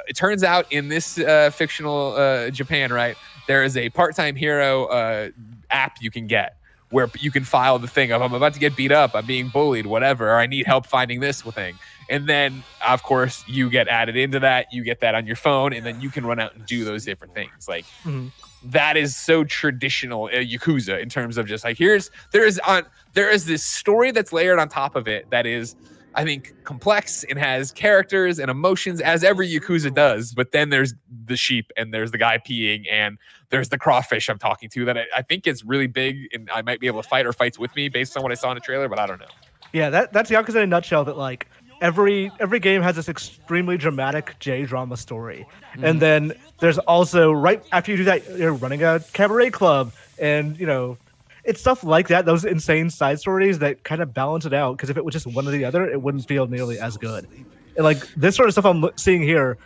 it 0.07 0.15
turns 0.15 0.43
out 0.43 0.71
in 0.71 0.87
this 0.87 1.19
uh, 1.19 1.49
fictional 1.51 2.13
uh, 2.15 2.49
Japan, 2.49 2.91
right, 2.91 3.15
there 3.47 3.63
is 3.63 3.77
a 3.77 3.89
part-time 3.89 4.35
hero 4.35 4.85
uh, 4.85 5.29
app 5.69 5.97
you 6.01 6.09
can 6.11 6.27
get 6.27 6.57
where 6.89 7.09
you 7.19 7.31
can 7.31 7.45
file 7.45 7.79
the 7.79 7.87
thing 7.87 8.11
of 8.11 8.21
I'm 8.21 8.33
about 8.33 8.53
to 8.53 8.59
get 8.59 8.75
beat 8.75 8.91
up, 8.91 9.15
I'm 9.15 9.25
being 9.25 9.47
bullied, 9.47 9.85
whatever, 9.85 10.29
or 10.29 10.35
I 10.35 10.45
need 10.45 10.65
help 10.65 10.85
finding 10.85 11.21
this 11.21 11.41
thing. 11.41 11.75
And 12.09 12.27
then, 12.27 12.63
of 12.85 13.01
course, 13.03 13.45
you 13.47 13.69
get 13.69 13.87
added 13.87 14.17
into 14.17 14.41
that. 14.41 14.65
You 14.73 14.83
get 14.83 14.99
that 14.99 15.15
on 15.15 15.25
your 15.25 15.37
phone, 15.37 15.71
and 15.71 15.85
then 15.85 16.01
you 16.01 16.09
can 16.09 16.25
run 16.25 16.39
out 16.41 16.53
and 16.53 16.65
do 16.65 16.83
those 16.83 17.05
different 17.05 17.33
things. 17.33 17.69
Like 17.69 17.85
Mhm. 18.03 18.31
That 18.63 18.97
is 18.97 19.15
so 19.15 19.43
traditional 19.43 20.25
uh, 20.25 20.29
Yakuza 20.35 21.01
in 21.01 21.09
terms 21.09 21.37
of 21.37 21.47
just 21.47 21.63
like 21.63 21.77
here's 21.77 22.11
there 22.31 22.45
is 22.45 22.59
on 22.67 22.83
there 23.13 23.29
is 23.29 23.45
this 23.45 23.63
story 23.63 24.11
that's 24.11 24.31
layered 24.31 24.59
on 24.59 24.69
top 24.69 24.95
of 24.95 25.07
it 25.07 25.29
that 25.31 25.45
is 25.45 25.75
I 26.13 26.25
think 26.25 26.53
complex 26.65 27.23
and 27.23 27.39
has 27.39 27.71
characters 27.71 28.37
and 28.37 28.51
emotions 28.51 28.99
as 28.99 29.23
every 29.23 29.49
Yakuza 29.49 29.93
does. 29.93 30.33
But 30.33 30.51
then 30.51 30.69
there's 30.69 30.93
the 31.25 31.37
sheep 31.37 31.71
and 31.77 31.93
there's 31.93 32.11
the 32.11 32.17
guy 32.17 32.37
peeing 32.37 32.85
and 32.91 33.17
there's 33.49 33.69
the 33.69 33.77
crawfish 33.77 34.27
I'm 34.29 34.37
talking 34.37 34.67
to 34.71 34.83
that 34.85 34.97
I, 34.97 35.05
I 35.17 35.21
think 35.21 35.47
is 35.47 35.63
really 35.63 35.87
big 35.87 36.27
and 36.33 36.49
I 36.53 36.63
might 36.63 36.81
be 36.81 36.87
able 36.87 37.01
to 37.01 37.07
fight 37.07 37.25
or 37.25 37.31
fights 37.31 37.57
with 37.57 37.73
me 37.77 37.87
based 37.87 38.17
on 38.17 38.23
what 38.23 38.31
I 38.33 38.35
saw 38.35 38.51
in 38.51 38.55
the 38.55 38.61
trailer, 38.61 38.89
but 38.89 38.99
I 38.99 39.07
don't 39.07 39.19
know. 39.21 39.25
Yeah, 39.71 39.89
that 39.89 40.11
that's 40.11 40.29
Yakuza 40.29 40.55
in 40.55 40.63
a 40.63 40.67
nutshell. 40.67 41.05
That 41.05 41.15
like 41.17 41.47
every 41.79 42.29
every 42.41 42.59
game 42.59 42.81
has 42.81 42.97
this 42.97 43.07
extremely 43.07 43.77
dramatic 43.77 44.35
J 44.39 44.65
drama 44.65 44.97
story, 44.97 45.47
Mm-hmm. 45.71 45.85
and 45.85 46.01
then 46.01 46.33
there's 46.61 46.77
also 46.77 47.33
right 47.33 47.61
after 47.73 47.91
you 47.91 47.97
do 47.97 48.03
that, 48.05 48.37
you're 48.37 48.53
running 48.53 48.81
a 48.83 49.01
cabaret 49.11 49.49
club, 49.51 49.91
and 50.17 50.57
you 50.57 50.65
know. 50.65 50.97
It's 51.43 51.59
stuff 51.59 51.83
like 51.83 52.07
that, 52.09 52.25
those 52.25 52.45
insane 52.45 52.91
side 52.91 53.19
stories 53.19 53.57
that 53.59 53.83
kind 53.83 53.99
of 53.99 54.13
balance 54.13 54.45
it 54.45 54.53
out. 54.53 54.77
Because 54.77 54.91
if 54.91 54.97
it 54.97 55.03
was 55.03 55.11
just 55.11 55.25
one 55.25 55.47
or 55.47 55.49
the 55.49 55.65
other, 55.65 55.89
it 55.89 55.99
wouldn't 55.99 56.27
feel 56.27 56.45
nearly 56.45 56.77
as 56.77 56.97
good. 56.97 57.27
And 57.75 57.83
like 57.83 57.97
this 58.13 58.35
sort 58.35 58.47
of 58.47 58.53
stuff 58.53 58.65
I'm 58.65 58.85
seeing 58.95 59.23
here, 59.23 59.57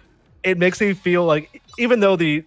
it 0.43 0.57
makes 0.57 0.79
me 0.79 0.93
feel 0.93 1.25
like 1.25 1.61
even 1.77 1.99
though 1.99 2.15
the 2.15 2.45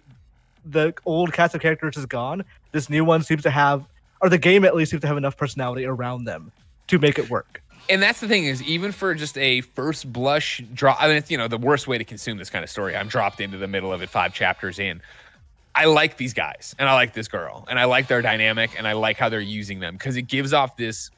the 0.65 0.95
old 1.05 1.31
cast 1.31 1.53
of 1.53 1.61
characters 1.61 1.95
is 1.95 2.07
gone, 2.07 2.43
this 2.71 2.89
new 2.89 3.05
one 3.05 3.21
seems 3.21 3.43
to 3.43 3.51
have, 3.51 3.85
or 4.19 4.29
the 4.29 4.39
game 4.39 4.65
at 4.65 4.75
least 4.75 4.89
seems 4.89 5.01
to 5.01 5.07
have 5.07 5.17
enough 5.17 5.37
personality 5.37 5.85
around 5.85 6.23
them 6.23 6.51
to 6.87 6.97
make 6.97 7.19
it 7.19 7.29
work. 7.29 7.61
And 7.89 8.01
that's 8.01 8.19
the 8.19 8.27
thing 8.27 8.45
is 8.45 8.61
even 8.63 8.91
for 8.91 9.13
just 9.13 9.37
a 9.37 9.61
first 9.61 10.11
blush 10.11 10.61
drop 10.73 10.97
i 10.99 11.07
mean 11.07 11.17
it's 11.17 11.31
you 11.31 11.37
know 11.37 11.47
the 11.47 11.57
worst 11.57 11.87
way 11.87 11.97
to 11.97 12.03
consume 12.03 12.37
this 12.37 12.49
kind 12.49 12.63
of 12.63 12.69
story 12.69 12.95
i'm 12.95 13.07
dropped 13.07 13.39
into 13.39 13.57
the 13.57 13.67
middle 13.67 13.93
of 13.93 14.01
it 14.01 14.09
five 14.09 14.33
chapters 14.33 14.79
in. 14.79 15.01
I 15.75 15.85
like 15.85 16.17
these 16.17 16.33
guys 16.33 16.75
and 16.77 16.89
i 16.89 16.93
like 16.93 17.13
this 17.13 17.27
girl 17.27 17.65
and 17.69 17.79
i 17.79 17.85
like 17.85 18.07
their 18.07 18.21
dynamic 18.21 18.71
and 18.77 18.87
i 18.87 18.93
like 18.93 19.17
how 19.17 19.29
they're 19.29 19.39
using 19.39 19.79
them 19.79 19.95
because 19.95 20.17
it 20.17 20.23
gives 20.23 20.51
off 20.51 20.75
this 20.75 21.09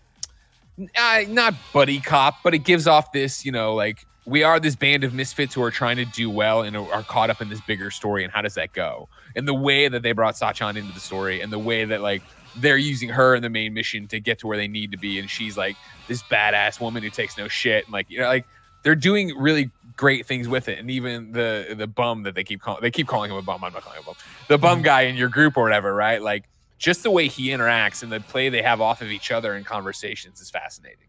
uh, 0.98 1.22
not 1.28 1.56
buddy 1.74 2.00
cop 2.00 2.36
but 2.44 2.54
it 2.54 2.60
gives 2.60 2.86
off 2.86 3.12
this 3.12 3.44
you 3.46 3.52
know 3.52 3.74
like 3.74 4.06
we 4.26 4.44
are 4.44 4.60
this 4.60 4.76
band 4.76 5.04
of 5.04 5.14
misfits 5.14 5.54
who 5.54 5.64
are 5.64 5.72
trying 5.72 5.98
to 5.98 6.06
do 6.06 6.30
well 6.30 6.62
and 6.62 6.78
are 6.78 7.04
caught 7.04 7.30
up 7.30 7.42
in 7.42 7.50
this 7.50 7.62
bigger 7.62 7.90
story 7.90 8.24
and 8.24 8.32
how 8.32 8.42
does 8.42 8.54
that 8.56 8.72
go? 8.74 9.10
And 9.36 9.48
the 9.48 9.54
way 9.54 9.88
that 9.88 10.04
they 10.04 10.12
brought 10.12 10.36
sachan 10.36 10.76
into 10.78 10.94
the 10.94 11.00
story 11.00 11.42
and 11.42 11.52
the 11.52 11.60
way 11.60 11.86
that 11.86 12.02
like 12.02 12.22
they're 12.58 12.78
using 12.78 13.10
her 13.10 13.36
in 13.36 13.42
the 13.42 13.50
main 13.50 13.74
mission 13.74 14.08
to 14.08 14.20
get 14.20 14.40
to 14.40 14.48
where 14.48 14.58
they 14.58 14.68
need 14.68 14.92
to 14.92 14.98
be 14.98 15.20
and 15.20 15.30
she's 15.30 15.58
like 15.58 15.76
this 16.08 16.22
badass 16.24 16.80
woman 16.80 17.02
who 17.02 17.10
takes 17.10 17.38
no 17.38 17.48
shit 17.48 17.86
and 17.86 17.94
like 17.94 18.10
you 18.10 18.20
know 18.20 18.28
like 18.28 18.46
they're 18.84 18.96
doing 18.96 19.36
really 19.38 19.70
great 19.96 20.26
things 20.26 20.48
with 20.48 20.68
it 20.68 20.80
and 20.80 20.90
even 20.90 21.32
the 21.32 21.74
the 21.78 21.88
bum 21.88 22.24
that 22.24 22.36
they 22.36 22.44
keep 22.44 22.62
calling 22.62 22.82
they 22.82 22.92
keep 22.92 23.08
calling 23.08 23.32
him 23.32 23.38
a 23.38 23.42
bum 23.42 23.64
i'm 23.64 23.72
not 23.74 23.82
calling 23.82 23.98
him 23.98 24.04
a 24.04 24.06
bum 24.06 24.16
the 24.48 24.58
bum 24.58 24.78
mm-hmm. 24.78 24.86
guy 24.86 25.02
in 25.02 25.16
your 25.16 25.30
group 25.30 25.56
or 25.58 25.64
whatever 25.64 25.94
right 25.94 26.22
like 26.22 26.46
just 26.78 27.04
the 27.04 27.12
way 27.12 27.28
he 27.28 27.50
interacts 27.50 28.02
and 28.04 28.12
the 28.12 28.20
play 28.20 28.50
they 28.50 28.62
have 28.62 28.82
off 28.82 29.02
of 29.02 29.10
each 29.10 29.32
other 29.32 29.56
in 29.56 29.64
conversations 29.64 30.42
is 30.42 30.50
fascinating 30.50 31.08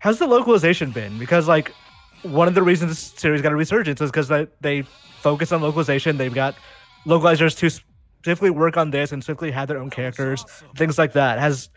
How's 0.00 0.18
the 0.18 0.26
localization 0.26 0.90
been? 0.90 1.18
Because 1.18 1.48
like 1.48 1.74
one 2.22 2.48
of 2.48 2.54
the 2.54 2.62
reasons 2.62 2.90
this 2.90 3.20
series 3.20 3.42
got 3.42 3.52
a 3.52 3.56
resurgence 3.56 4.00
is 4.00 4.10
because 4.10 4.28
they, 4.28 4.46
they 4.60 4.82
focus 5.20 5.52
on 5.52 5.60
localization. 5.60 6.16
They've 6.16 6.34
got 6.34 6.54
localizers 7.04 7.56
to 7.58 7.70
specifically 8.28 8.50
work 8.50 8.76
on 8.76 8.90
this 8.90 9.10
and 9.10 9.22
specifically 9.22 9.50
have 9.50 9.68
their 9.68 9.78
own 9.78 9.88
characters, 9.88 10.44
things 10.76 10.98
like 10.98 11.14
that. 11.14 11.38
Has 11.38 11.70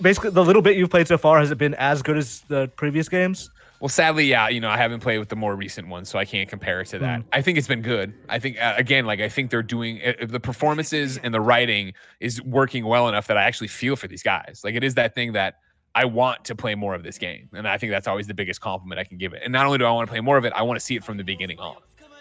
basically 0.00 0.30
the 0.30 0.44
little 0.44 0.62
bit 0.62 0.76
you've 0.76 0.90
played 0.90 1.08
so 1.08 1.18
far 1.18 1.40
has 1.40 1.50
it 1.50 1.58
been 1.58 1.74
as 1.74 2.00
good 2.00 2.16
as 2.16 2.42
the 2.42 2.68
previous 2.76 3.08
games? 3.08 3.50
Well, 3.80 3.88
sadly, 3.88 4.26
yeah, 4.26 4.48
you 4.48 4.60
know, 4.60 4.68
I 4.68 4.76
haven't 4.76 5.00
played 5.00 5.18
with 5.18 5.30
the 5.30 5.36
more 5.36 5.56
recent 5.56 5.88
ones, 5.88 6.08
so 6.08 6.18
I 6.18 6.24
can't 6.24 6.48
compare 6.48 6.82
it 6.82 6.88
to 6.88 6.98
that. 7.00 7.22
I 7.32 7.42
think 7.42 7.58
it's 7.58 7.66
been 7.66 7.82
good. 7.82 8.12
I 8.28 8.38
think 8.38 8.60
uh, 8.60 8.74
again, 8.76 9.04
like 9.04 9.20
I 9.20 9.28
think 9.28 9.50
they're 9.50 9.64
doing 9.64 10.00
uh, 10.04 10.26
the 10.26 10.38
performances 10.38 11.18
and 11.18 11.34
the 11.34 11.40
writing 11.40 11.94
is 12.20 12.40
working 12.42 12.84
well 12.84 13.08
enough 13.08 13.26
that 13.26 13.36
I 13.36 13.42
actually 13.42 13.68
feel 13.68 13.96
for 13.96 14.06
these 14.06 14.22
guys. 14.22 14.60
Like 14.62 14.76
it 14.76 14.84
is 14.84 14.94
that 14.94 15.14
thing 15.14 15.32
that 15.32 15.56
I 15.94 16.04
want 16.04 16.44
to 16.44 16.54
play 16.54 16.76
more 16.76 16.94
of 16.94 17.02
this 17.02 17.18
game. 17.18 17.48
And 17.52 17.66
I 17.66 17.78
think 17.78 17.90
that's 17.90 18.06
always 18.06 18.28
the 18.28 18.34
biggest 18.34 18.60
compliment 18.60 19.00
I 19.00 19.04
can 19.04 19.18
give 19.18 19.32
it. 19.32 19.40
And 19.42 19.52
not 19.52 19.66
only 19.66 19.78
do 19.78 19.86
I 19.86 19.90
want 19.90 20.06
to 20.06 20.12
play 20.12 20.20
more 20.20 20.36
of 20.36 20.44
it, 20.44 20.52
I 20.54 20.62
want 20.62 20.78
to 20.78 20.84
see 20.84 20.94
it 20.94 21.02
from 21.02 21.16
the 21.16 21.24
beginning 21.24 21.58
on 21.58 21.76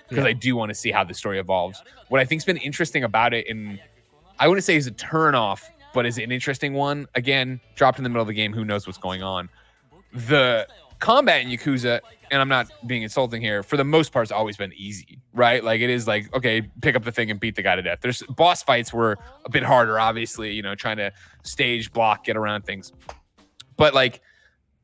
because 0.09 0.23
Yeah. 0.23 0.29
I 0.29 0.33
do 0.33 0.55
want 0.55 0.69
to 0.69 0.75
see 0.75 0.91
how 0.91 1.03
the 1.03 1.13
story 1.13 1.39
evolves. 1.39 1.81
What 2.09 2.19
I 2.19 2.25
think's 2.25 2.45
been 2.45 2.57
interesting 2.57 3.03
about 3.03 3.33
it, 3.33 3.47
and 3.49 3.79
I 4.39 4.47
wouldn't 4.47 4.63
say 4.63 4.75
is 4.75 4.87
a 4.87 4.91
turn 4.91 5.35
off, 5.35 5.69
but 5.93 6.05
is 6.05 6.17
an 6.17 6.31
interesting 6.31 6.73
one. 6.73 7.07
Again, 7.15 7.59
dropped 7.75 7.97
in 7.97 8.03
the 8.03 8.09
middle 8.09 8.21
of 8.21 8.27
the 8.27 8.33
game, 8.33 8.53
who 8.53 8.65
knows 8.65 8.85
what's 8.87 8.97
going 8.99 9.23
on. 9.23 9.49
The 10.13 10.67
combat 10.99 11.41
in 11.41 11.49
Yakuza, 11.49 12.01
and 12.31 12.41
I'm 12.41 12.49
not 12.49 12.69
being 12.87 13.03
insulting 13.03 13.41
here, 13.41 13.63
for 13.63 13.77
the 13.77 13.83
most 13.83 14.11
part, 14.11 14.23
it's 14.23 14.31
always 14.31 14.57
been 14.57 14.73
easy, 14.75 15.19
right? 15.33 15.63
Like 15.63 15.81
it 15.81 15.89
is 15.89 16.07
like, 16.07 16.33
okay, 16.35 16.61
pick 16.81 16.95
up 16.95 17.03
the 17.03 17.11
thing 17.11 17.31
and 17.31 17.39
beat 17.39 17.55
the 17.55 17.61
guy 17.61 17.75
to 17.75 17.81
death. 17.81 17.99
There's 18.01 18.21
boss 18.23 18.63
fights 18.63 18.93
were 18.93 19.17
a 19.45 19.49
bit 19.49 19.63
harder, 19.63 19.99
obviously, 19.99 20.51
you 20.53 20.61
know, 20.61 20.75
trying 20.75 20.97
to 20.97 21.11
stage, 21.43 21.91
block, 21.91 22.23
get 22.25 22.35
around 22.35 22.65
things. 22.65 22.91
But 23.77 23.93
like 23.93 24.21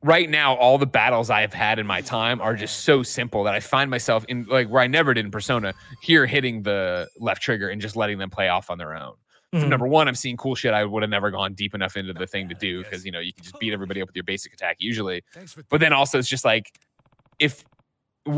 right 0.06 0.30
now, 0.30 0.56
all 0.56 0.78
the 0.78 0.86
battles 0.86 1.30
I've 1.32 1.54
had 1.54 1.80
in 1.80 1.88
my 1.88 2.00
time 2.00 2.40
are 2.40 2.56
just 2.56 2.82
so 2.82 3.02
simple 3.02 3.44
that 3.44 3.56
I 3.56 3.60
find 3.60 3.90
myself 3.90 4.24
in 4.26 4.46
like 4.46 4.70
where 4.70 4.82
I 4.82 4.88
never 4.88 5.14
did 5.14 5.26
in 5.26 5.32
Persona, 5.32 5.74
here 6.02 6.26
hitting 6.28 6.62
the 6.62 7.10
left 7.20 7.42
trigger 7.42 7.70
and 7.70 7.82
just 7.82 7.96
letting 7.96 8.20
them 8.20 8.30
play 8.30 8.48
off 8.48 8.70
on 8.70 8.78
their 8.78 8.96
own. 8.96 9.16
Mhm. 9.54 9.68
Number 9.70 9.88
one, 9.88 10.08
I'm 10.08 10.16
seeing 10.16 10.38
cool 10.38 10.54
shit 10.54 10.74
I 10.74 10.86
would 10.86 11.02
have 11.02 11.10
never 11.10 11.32
gone 11.32 11.54
deep 11.54 11.74
enough 11.74 11.98
into 11.98 12.14
the 12.14 12.28
thing 12.28 12.48
to 12.50 12.56
do 12.56 12.84
because 12.84 13.04
you 13.04 13.12
know 13.12 13.20
you 13.20 13.34
can 13.34 13.44
just 13.44 13.60
beat 13.60 13.74
everybody 13.74 14.02
up 14.02 14.08
with 14.08 14.16
your 14.16 14.24
basic 14.24 14.54
attack 14.54 14.78
usually. 14.80 15.24
But 15.70 15.80
then 15.80 15.92
also 15.92 16.20
it's 16.20 16.30
just 16.30 16.46
like 16.46 16.78
if 17.40 17.66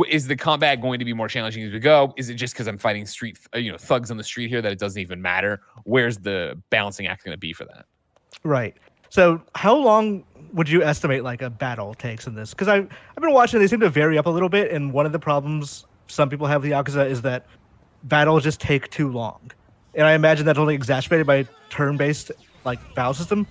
is 0.10 0.28
the 0.28 0.36
combat 0.36 0.82
going 0.82 1.00
to 1.00 1.06
be 1.06 1.14
more 1.14 1.28
challenging 1.28 1.64
as 1.64 1.72
we 1.72 1.80
go? 1.80 2.14
Is 2.18 2.30
it 2.30 2.36
just 2.36 2.54
because 2.54 2.68
I'm 2.68 2.78
fighting 2.78 3.06
street, 3.06 3.38
uh, 3.56 3.58
you 3.58 3.72
know, 3.72 3.78
thugs 3.78 4.12
on 4.12 4.18
the 4.18 4.24
street 4.24 4.50
here 4.50 4.62
that 4.62 4.72
it 4.72 4.80
doesn't 4.80 5.02
even 5.02 5.22
matter? 5.22 5.62
Where's 5.86 6.18
the 6.18 6.62
balancing 6.70 7.08
act 7.08 7.24
going 7.24 7.34
to 7.34 7.40
be 7.40 7.54
for 7.54 7.64
that? 7.66 7.86
Right. 8.44 8.76
So, 9.10 9.42
how 9.56 9.76
long 9.78 10.26
would 10.58 10.68
you 10.68 10.84
estimate 10.84 11.24
like 11.24 11.42
a 11.42 11.50
battle 11.50 11.94
takes 11.94 12.28
in 12.28 12.34
this? 12.34 12.50
Because 12.50 12.68
I've 12.68 12.90
I've 13.16 13.22
been 13.22 13.32
watching; 13.32 13.60
they 13.60 13.68
seem 13.68 13.80
to 13.80 13.90
vary 13.90 14.18
up 14.18 14.26
a 14.26 14.30
little 14.30 14.50
bit. 14.50 14.72
And 14.72 14.92
one 14.92 15.06
of 15.06 15.12
the 15.12 15.20
problems 15.20 15.86
some 16.08 16.30
people 16.30 16.48
have 16.48 16.64
with 16.64 16.72
Yakuza 16.72 17.08
is 17.10 17.22
that 17.22 17.46
battles 18.04 18.44
just 18.44 18.60
take 18.60 18.90
too 18.90 19.10
long. 19.12 19.40
And 19.94 20.06
I 20.06 20.14
imagine 20.14 20.46
that's 20.46 20.60
only 20.60 20.76
exacerbated 20.76 21.28
by 21.28 21.48
turn-based 21.70 22.32
like 22.66 22.80
battle 22.96 23.14
system. 23.14 23.48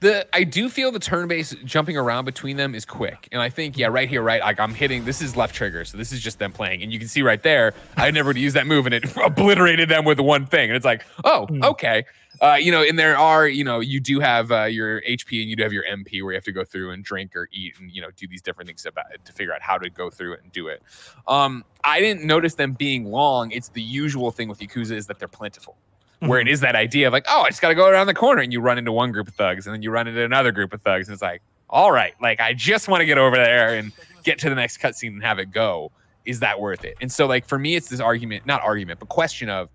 The 0.00 0.26
I 0.34 0.44
do 0.44 0.68
feel 0.68 0.92
the 0.92 0.98
turn 0.98 1.26
base 1.26 1.54
jumping 1.64 1.96
around 1.96 2.26
between 2.26 2.58
them 2.58 2.74
is 2.74 2.84
quick, 2.84 3.28
and 3.32 3.40
I 3.40 3.48
think 3.48 3.78
yeah, 3.78 3.86
right 3.86 4.08
here, 4.08 4.22
right, 4.22 4.42
like 4.42 4.60
I'm 4.60 4.74
hitting. 4.74 5.06
This 5.06 5.22
is 5.22 5.36
left 5.36 5.54
trigger, 5.54 5.86
so 5.86 5.96
this 5.96 6.12
is 6.12 6.20
just 6.20 6.38
them 6.38 6.52
playing, 6.52 6.82
and 6.82 6.92
you 6.92 6.98
can 6.98 7.08
see 7.08 7.22
right 7.22 7.42
there. 7.42 7.72
I 7.96 8.10
never 8.10 8.28
would 8.28 8.36
use 8.36 8.52
that 8.52 8.66
move, 8.66 8.84
and 8.84 8.94
it 8.94 9.16
obliterated 9.24 9.88
them 9.88 10.04
with 10.04 10.20
one 10.20 10.44
thing, 10.44 10.68
and 10.68 10.76
it's 10.76 10.84
like, 10.84 11.02
oh, 11.24 11.46
Hmm. 11.46 11.64
okay, 11.64 12.04
uh, 12.42 12.58
you 12.60 12.70
know. 12.70 12.82
And 12.82 12.98
there 12.98 13.16
are, 13.16 13.48
you 13.48 13.64
know, 13.64 13.80
you 13.80 13.98
do 13.98 14.20
have 14.20 14.52
uh, 14.52 14.64
your 14.64 15.00
HP 15.00 15.40
and 15.40 15.48
you 15.48 15.56
do 15.56 15.62
have 15.62 15.72
your 15.72 15.84
MP 15.84 16.22
where 16.22 16.32
you 16.32 16.36
have 16.36 16.44
to 16.44 16.52
go 16.52 16.62
through 16.62 16.90
and 16.90 17.02
drink 17.02 17.34
or 17.34 17.48
eat 17.52 17.74
and 17.80 17.90
you 17.90 18.02
know 18.02 18.08
do 18.16 18.28
these 18.28 18.42
different 18.42 18.68
things 18.68 18.84
about 18.84 19.06
it 19.14 19.24
to 19.24 19.32
figure 19.32 19.54
out 19.54 19.62
how 19.62 19.78
to 19.78 19.88
go 19.88 20.10
through 20.10 20.34
it 20.34 20.40
and 20.42 20.52
do 20.52 20.68
it. 20.68 20.82
Um, 21.26 21.64
I 21.84 22.00
didn't 22.00 22.24
notice 22.24 22.54
them 22.54 22.74
being 22.74 23.06
long. 23.06 23.50
It's 23.50 23.70
the 23.70 23.82
usual 23.82 24.30
thing 24.30 24.48
with 24.48 24.58
Yakuza 24.58 24.92
is 24.92 25.06
that 25.06 25.18
they're 25.18 25.26
plentiful 25.26 25.78
where 26.20 26.40
it 26.40 26.44
mm-hmm. 26.44 26.52
is 26.52 26.60
that 26.60 26.74
idea 26.74 27.06
of 27.06 27.12
like, 27.12 27.26
oh, 27.28 27.42
I 27.42 27.50
just 27.50 27.60
got 27.60 27.68
to 27.68 27.74
go 27.74 27.88
around 27.88 28.06
the 28.06 28.14
corner, 28.14 28.42
and 28.42 28.52
you 28.52 28.60
run 28.60 28.78
into 28.78 28.92
one 28.92 29.12
group 29.12 29.28
of 29.28 29.34
thugs, 29.34 29.66
and 29.66 29.74
then 29.74 29.82
you 29.82 29.90
run 29.90 30.06
into 30.08 30.24
another 30.24 30.52
group 30.52 30.72
of 30.72 30.80
thugs, 30.82 31.08
and 31.08 31.12
it's 31.12 31.22
like, 31.22 31.42
all 31.68 31.92
right, 31.92 32.14
like 32.20 32.40
I 32.40 32.52
just 32.52 32.88
want 32.88 33.00
to 33.00 33.06
get 33.06 33.18
over 33.18 33.36
there 33.36 33.74
and 33.74 33.92
get 34.22 34.38
to 34.40 34.48
the 34.48 34.54
next 34.54 34.80
cutscene 34.80 35.08
and 35.08 35.22
have 35.22 35.38
it 35.38 35.50
go. 35.50 35.90
Is 36.24 36.40
that 36.40 36.60
worth 36.60 36.84
it? 36.84 36.96
And 37.00 37.10
so, 37.10 37.26
like 37.26 37.46
for 37.46 37.58
me, 37.58 37.76
it's 37.76 37.88
this 37.88 38.00
argument, 38.00 38.46
not 38.46 38.62
argument, 38.62 38.98
but 38.98 39.08
question 39.08 39.48
of 39.48 39.68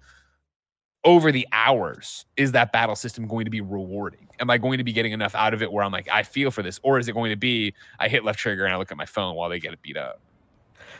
over 1.03 1.31
the 1.31 1.47
hours, 1.51 2.25
is 2.37 2.51
that 2.51 2.71
battle 2.71 2.95
system 2.95 3.27
going 3.27 3.45
to 3.45 3.51
be 3.51 3.61
rewarding? 3.61 4.27
Am 4.39 4.49
I 4.49 4.57
going 4.57 4.77
to 4.77 4.83
be 4.83 4.93
getting 4.93 5.13
enough 5.13 5.33
out 5.35 5.53
of 5.53 5.61
it 5.61 5.71
where 5.71 5.83
I'm 5.83 5.91
like, 5.91 6.07
I 6.09 6.23
feel 6.23 6.51
for 6.51 6.61
this, 6.61 6.79
or 6.83 6.99
is 6.99 7.07
it 7.07 7.13
going 7.13 7.31
to 7.31 7.35
be 7.35 7.73
I 7.99 8.07
hit 8.07 8.23
left 8.23 8.39
trigger 8.39 8.65
and 8.65 8.73
I 8.73 8.77
look 8.77 8.91
at 8.91 8.97
my 8.97 9.05
phone 9.05 9.35
while 9.35 9.49
they 9.49 9.59
get 9.59 9.73
it 9.73 9.81
beat 9.81 9.97
up? 9.97 10.19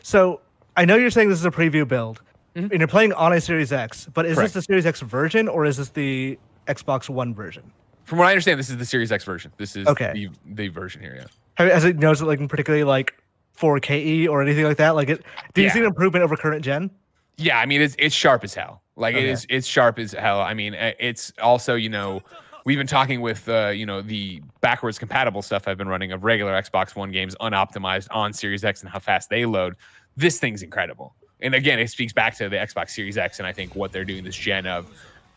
So 0.02 0.42
I 0.78 0.86
know 0.86 0.96
you're 0.96 1.12
saying 1.12 1.30
this 1.30 1.40
is 1.40 1.46
a 1.46 1.52
preview 1.52 1.88
build, 1.88 2.22
Mhm. 2.56 2.72
and 2.72 2.80
you're 2.80 2.88
playing 2.88 3.14
on 3.14 3.34
a 3.34 3.40
Series 3.42 3.72
X. 3.72 4.08
But 4.14 4.26
is 4.26 4.36
Correct. 4.36 4.54
this 4.54 4.66
the 4.66 4.72
Series 4.72 4.86
X 4.86 5.00
version 5.02 5.48
or 5.48 5.66
is 5.66 5.78
this 5.78 5.90
the 5.90 6.38
Xbox 6.68 7.10
One 7.10 7.34
version? 7.34 7.64
From 8.04 8.18
what 8.18 8.28
I 8.28 8.32
understand, 8.32 8.60
this 8.60 8.70
is 8.70 8.78
the 8.78 8.86
Series 8.86 9.12
X 9.12 9.24
version. 9.24 9.52
This 9.58 9.76
is 9.76 9.88
Okay. 9.88 10.12
the, 10.14 10.30
the 10.46 10.68
version 10.68 11.02
here. 11.02 11.16
Yeah. 11.18 11.26
Have, 11.56 11.72
has 11.72 11.86
it 11.86 11.98
noticed 11.98 12.24
like 12.24 12.46
particularly 12.50 12.84
like 12.84 13.14
4KE 13.58 14.28
or 14.28 14.42
anything 14.42 14.66
like 14.66 14.78
that? 14.78 14.96
Like, 14.96 15.10
it, 15.10 15.24
do 15.54 15.62
you 15.62 15.68
Yeah. 15.68 15.74
see 15.74 15.80
an 15.80 15.86
improvement 15.86 16.24
over 16.24 16.36
current 16.36 16.64
gen? 16.64 16.90
Yeah, 17.38 17.60
I 17.60 17.66
mean 17.66 17.82
it's 17.82 17.96
it's 17.98 18.14
sharp 18.14 18.44
as 18.44 18.54
hell. 18.54 18.82
Like 18.98 19.16
it 19.16 19.20
Okay. 19.20 19.30
is 19.30 19.46
it's 19.50 19.66
sharp 19.66 19.98
as 19.98 20.12
hell. 20.12 20.42
I 20.42 20.54
mean 20.54 20.76
uh, 20.76 20.92
it's 21.00 21.32
also 21.42 21.76
you 21.76 21.90
know 21.90 22.22
we've 22.66 22.78
been 22.78 22.86
talking 22.86 23.22
with 23.22 23.48
uh, 23.50 23.70
you 23.70 23.86
know 23.86 24.02
the 24.02 24.42
backwards 24.60 25.00
compatible 25.00 25.42
stuff 25.42 25.68
I've 25.68 25.78
been 25.78 25.88
running 25.88 26.12
of 26.12 26.24
regular 26.24 26.52
Xbox 26.62 26.96
One 26.96 27.10
games 27.12 27.36
unoptimized 27.42 28.08
on 28.12 28.34
Series 28.34 28.64
X 28.66 28.82
and 28.82 28.90
how 28.92 29.00
fast 29.00 29.30
they 29.30 29.46
load. 29.46 29.76
This 30.18 30.40
thing's 30.40 30.62
incredible. 30.62 31.16
And 31.42 31.56
again, 31.56 31.80
it 31.80 31.90
speaks 31.90 32.14
back 32.14 32.36
to 32.38 32.50
the 32.50 32.56
Xbox 32.56 32.92
Series 32.92 33.18
X 33.18 33.40
and 33.40 33.48
I 33.48 33.54
think 33.54 33.76
what 33.76 33.92
they're 33.92 34.06
doing 34.06 34.24
this 34.24 34.36
gen 34.36 34.68
of. 34.68 34.88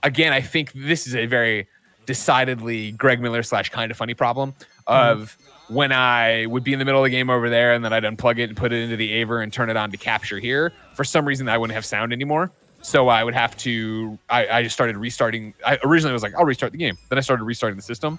Again, 0.02 0.32
I 0.32 0.40
think 0.40 0.72
this 0.72 1.06
is 1.06 1.14
a 1.14 1.26
very 1.26 1.66
decidedly 2.06 2.92
Greg 2.92 3.20
Miller 3.20 3.42
slash 3.42 3.70
kind 3.70 3.90
of 3.90 3.96
funny 3.96 4.14
problem 4.14 4.54
of 4.86 5.38
when 5.68 5.92
I 5.92 6.44
would 6.46 6.62
be 6.62 6.74
in 6.74 6.78
the 6.78 6.84
middle 6.84 7.02
of 7.02 7.04
the 7.04 7.10
game 7.10 7.30
over 7.30 7.48
there 7.48 7.72
and 7.72 7.82
then 7.84 7.92
I'd 7.92 8.02
unplug 8.02 8.38
it 8.38 8.50
and 8.50 8.56
put 8.56 8.72
it 8.72 8.82
into 8.82 8.96
the 8.96 9.12
Aver 9.14 9.40
and 9.40 9.50
turn 9.52 9.70
it 9.70 9.76
on 9.76 9.90
to 9.92 9.96
capture 9.96 10.38
here. 10.38 10.72
For 10.94 11.04
some 11.04 11.26
reason, 11.26 11.48
I 11.48 11.56
wouldn't 11.56 11.74
have 11.74 11.86
sound 11.86 12.12
anymore. 12.12 12.50
So 12.82 13.08
I 13.08 13.24
would 13.24 13.32
have 13.32 13.56
to, 13.58 14.18
I, 14.28 14.46
I 14.46 14.62
just 14.62 14.74
started 14.74 14.98
restarting. 14.98 15.54
I 15.66 15.78
originally 15.84 16.12
was 16.12 16.22
like, 16.22 16.34
I'll 16.34 16.44
restart 16.44 16.72
the 16.72 16.78
game. 16.78 16.98
Then 17.08 17.16
I 17.16 17.22
started 17.22 17.44
restarting 17.44 17.76
the 17.76 17.82
system. 17.82 18.18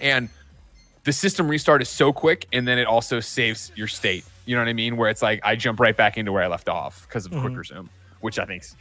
And 0.00 0.28
the 1.04 1.12
system 1.12 1.46
restart 1.46 1.80
is 1.80 1.88
so 1.88 2.12
quick 2.12 2.48
and 2.52 2.66
then 2.66 2.78
it 2.78 2.88
also 2.88 3.20
saves 3.20 3.70
your 3.76 3.86
state. 3.86 4.24
You 4.46 4.54
know 4.56 4.60
what 4.62 4.68
I 4.68 4.72
mean? 4.74 4.96
Where 4.96 5.08
it's 5.10 5.22
like 5.22 5.40
I 5.42 5.56
jump 5.56 5.80
right 5.80 5.96
back 5.96 6.16
into 6.18 6.32
where 6.32 6.42
I 6.42 6.48
left 6.48 6.68
off 6.68 7.02
because 7.08 7.26
of 7.26 7.32
Mhm. 7.32 7.40
quick 7.42 7.56
resume, 7.56 7.88
which 8.20 8.38
I 8.38 8.44
think's 8.44 8.76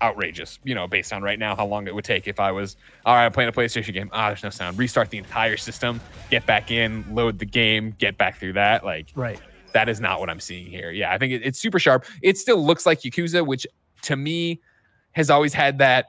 outrageous, 0.00 0.58
you 0.62 0.74
know, 0.74 0.86
based 0.86 1.12
on 1.12 1.22
right 1.22 1.38
now 1.38 1.56
how 1.56 1.66
long 1.66 1.88
it 1.88 1.94
would 1.94 2.04
take 2.04 2.28
if 2.28 2.38
I 2.38 2.52
was 2.52 2.76
all 3.04 3.14
right, 3.14 3.24
I'm 3.24 3.32
playing 3.32 3.48
a 3.48 3.52
PlayStation 3.52 3.92
game. 3.92 4.10
Ah, 4.12 4.28
there's 4.28 4.44
no 4.44 4.50
sound. 4.50 4.78
Restart 4.78 5.10
the 5.10 5.18
entire 5.18 5.56
system, 5.56 6.00
get 6.30 6.46
back 6.46 6.70
in, 6.70 7.04
load 7.14 7.38
the 7.38 7.46
game, 7.46 7.94
get 7.98 8.16
back 8.16 8.38
through 8.38 8.52
that. 8.52 8.84
Like 8.84 9.08
Right. 9.16 9.40
that 9.72 9.88
is 9.88 10.00
not 10.00 10.20
what 10.20 10.30
I'm 10.30 10.40
seeing 10.40 10.66
here. 10.66 10.90
Yeah, 10.92 11.12
I 11.12 11.18
think 11.18 11.32
it, 11.32 11.42
it's 11.44 11.58
super 11.58 11.78
sharp. 11.80 12.04
It 12.22 12.38
still 12.38 12.64
looks 12.64 12.86
like 12.86 13.00
Yakuza, 13.00 13.44
which 13.44 13.66
to 14.02 14.14
me 14.14 14.60
has 15.12 15.30
always 15.30 15.52
had 15.54 15.78
that. 15.78 16.06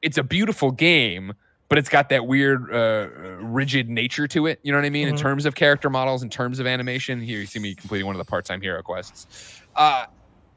It's 0.00 0.16
a 0.18 0.22
beautiful 0.22 0.70
game, 0.70 1.32
but 1.68 1.78
it's 1.78 1.88
got 1.88 2.08
that 2.10 2.26
weird, 2.26 2.72
uh, 2.72 3.08
rigid 3.44 3.88
nature 3.88 4.26
to 4.28 4.46
it. 4.46 4.60
You 4.62 4.72
know 4.72 4.78
what 4.78 4.84
I 4.86 4.90
mean? 4.90 5.08
In 5.08 5.14
Mhm. 5.14 5.18
terms 5.18 5.46
of 5.46 5.54
character 5.54 5.90
models, 5.90 6.22
in 6.22 6.30
terms 6.30 6.58
of 6.58 6.66
animation. 6.66 7.20
Here, 7.20 7.40
you 7.40 7.46
see 7.46 7.58
me 7.58 7.74
completing 7.74 8.06
one 8.06 8.14
of 8.14 8.18
the 8.18 8.24
part-time 8.30 8.60
hero 8.60 8.82
quests. 8.82 9.60
Uh, 9.76 10.04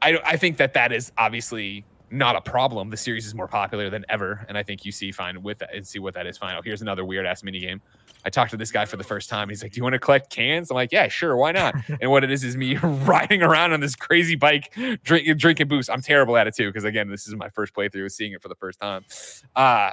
I 0.02 0.18
I 0.24 0.36
think 0.36 0.56
that 0.58 0.74
that 0.74 0.92
is 0.92 1.12
obviously 1.18 1.86
not 2.10 2.36
a 2.36 2.42
problem. 2.42 2.90
The 2.90 2.96
series 2.98 3.26
is 3.26 3.34
more 3.34 3.48
popular 3.48 3.88
than 3.88 4.04
ever, 4.10 4.44
and 4.48 4.58
I 4.58 4.62
think 4.62 4.84
you 4.84 4.92
see 4.92 5.12
fine 5.12 5.42
with 5.42 5.58
that 5.60 5.74
and 5.74 5.86
see 5.86 5.98
what 5.98 6.12
that 6.14 6.26
is. 6.26 6.36
Fine. 6.36 6.56
Oh, 6.56 6.60
here's 6.62 6.82
another 6.82 7.04
weird 7.06 7.24
ass 7.24 7.42
mini 7.42 7.58
game. 7.58 7.80
I 8.24 8.30
talked 8.30 8.50
to 8.50 8.58
this 8.58 8.70
guy 8.70 8.84
for 8.84 8.98
the 8.98 9.04
first 9.04 9.30
time. 9.30 9.48
He's 9.48 9.62
like, 9.62 9.72
"Do 9.72 9.78
you 9.78 9.82
want 9.82 9.94
to 9.94 9.98
collect 9.98 10.30
cans?" 10.30 10.70
I'm 10.70 10.74
like, 10.74 10.92
"Yeah, 10.92 11.08
sure, 11.08 11.36
why 11.36 11.52
not?" 11.52 11.74
and 12.02 12.10
what 12.10 12.22
it 12.22 12.30
is 12.30 12.44
is 12.44 12.56
me 12.56 12.76
riding 12.82 13.42
around 13.42 13.72
on 13.72 13.80
this 13.80 13.96
crazy 13.96 14.36
bike, 14.36 14.74
drink, 15.04 15.38
drinking 15.38 15.68
boost. 15.68 15.88
I'm 15.90 16.02
terrible 16.02 16.36
at 16.36 16.46
it 16.46 16.54
too 16.54 16.68
because 16.68 16.84
again, 16.84 17.08
this 17.08 17.26
is 17.26 17.34
my 17.34 17.48
first 17.48 17.72
playthrough, 17.74 18.10
seeing 18.10 18.32
it 18.32 18.42
for 18.42 18.48
the 18.48 18.56
first 18.56 18.78
time. 18.78 19.04
Uh 19.56 19.92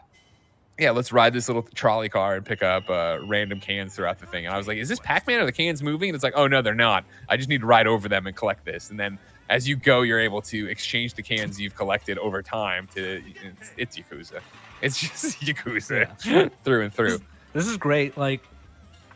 yeah, 0.79 0.91
let's 0.91 1.11
ride 1.11 1.33
this 1.33 1.47
little 1.47 1.63
trolley 1.63 2.09
car 2.09 2.35
and 2.35 2.45
pick 2.45 2.63
up 2.63 2.89
uh, 2.89 3.19
random 3.25 3.59
cans 3.59 3.95
throughout 3.95 4.19
the 4.19 4.25
thing. 4.25 4.45
And 4.45 4.53
I 4.53 4.57
was 4.57 4.67
like, 4.67 4.77
"Is 4.77 4.89
this 4.89 4.99
Pac-Man? 4.99 5.39
Are 5.41 5.45
the 5.45 5.51
cans 5.51 5.83
moving?" 5.83 6.09
And 6.09 6.15
it's 6.15 6.23
like, 6.23 6.33
"Oh 6.35 6.47
no, 6.47 6.61
they're 6.61 6.73
not. 6.73 7.05
I 7.27 7.37
just 7.37 7.49
need 7.49 7.61
to 7.61 7.67
ride 7.67 7.87
over 7.87 8.07
them 8.07 8.27
and 8.27 8.35
collect 8.35 8.65
this." 8.65 8.89
And 8.89 8.99
then 8.99 9.19
as 9.49 9.67
you 9.67 9.75
go, 9.75 10.03
you're 10.03 10.19
able 10.19 10.41
to 10.43 10.69
exchange 10.69 11.15
the 11.15 11.23
cans 11.23 11.59
you've 11.59 11.75
collected 11.75 12.17
over 12.19 12.41
time 12.41 12.87
to 12.95 13.21
it's, 13.43 13.71
it's 13.77 13.97
Yakuza. 13.97 14.41
It's 14.81 14.99
just 14.99 15.39
Yakuza 15.41 16.51
through 16.63 16.83
and 16.83 16.93
through. 16.93 17.19
This 17.53 17.67
is 17.67 17.77
great. 17.77 18.17
Like, 18.17 18.41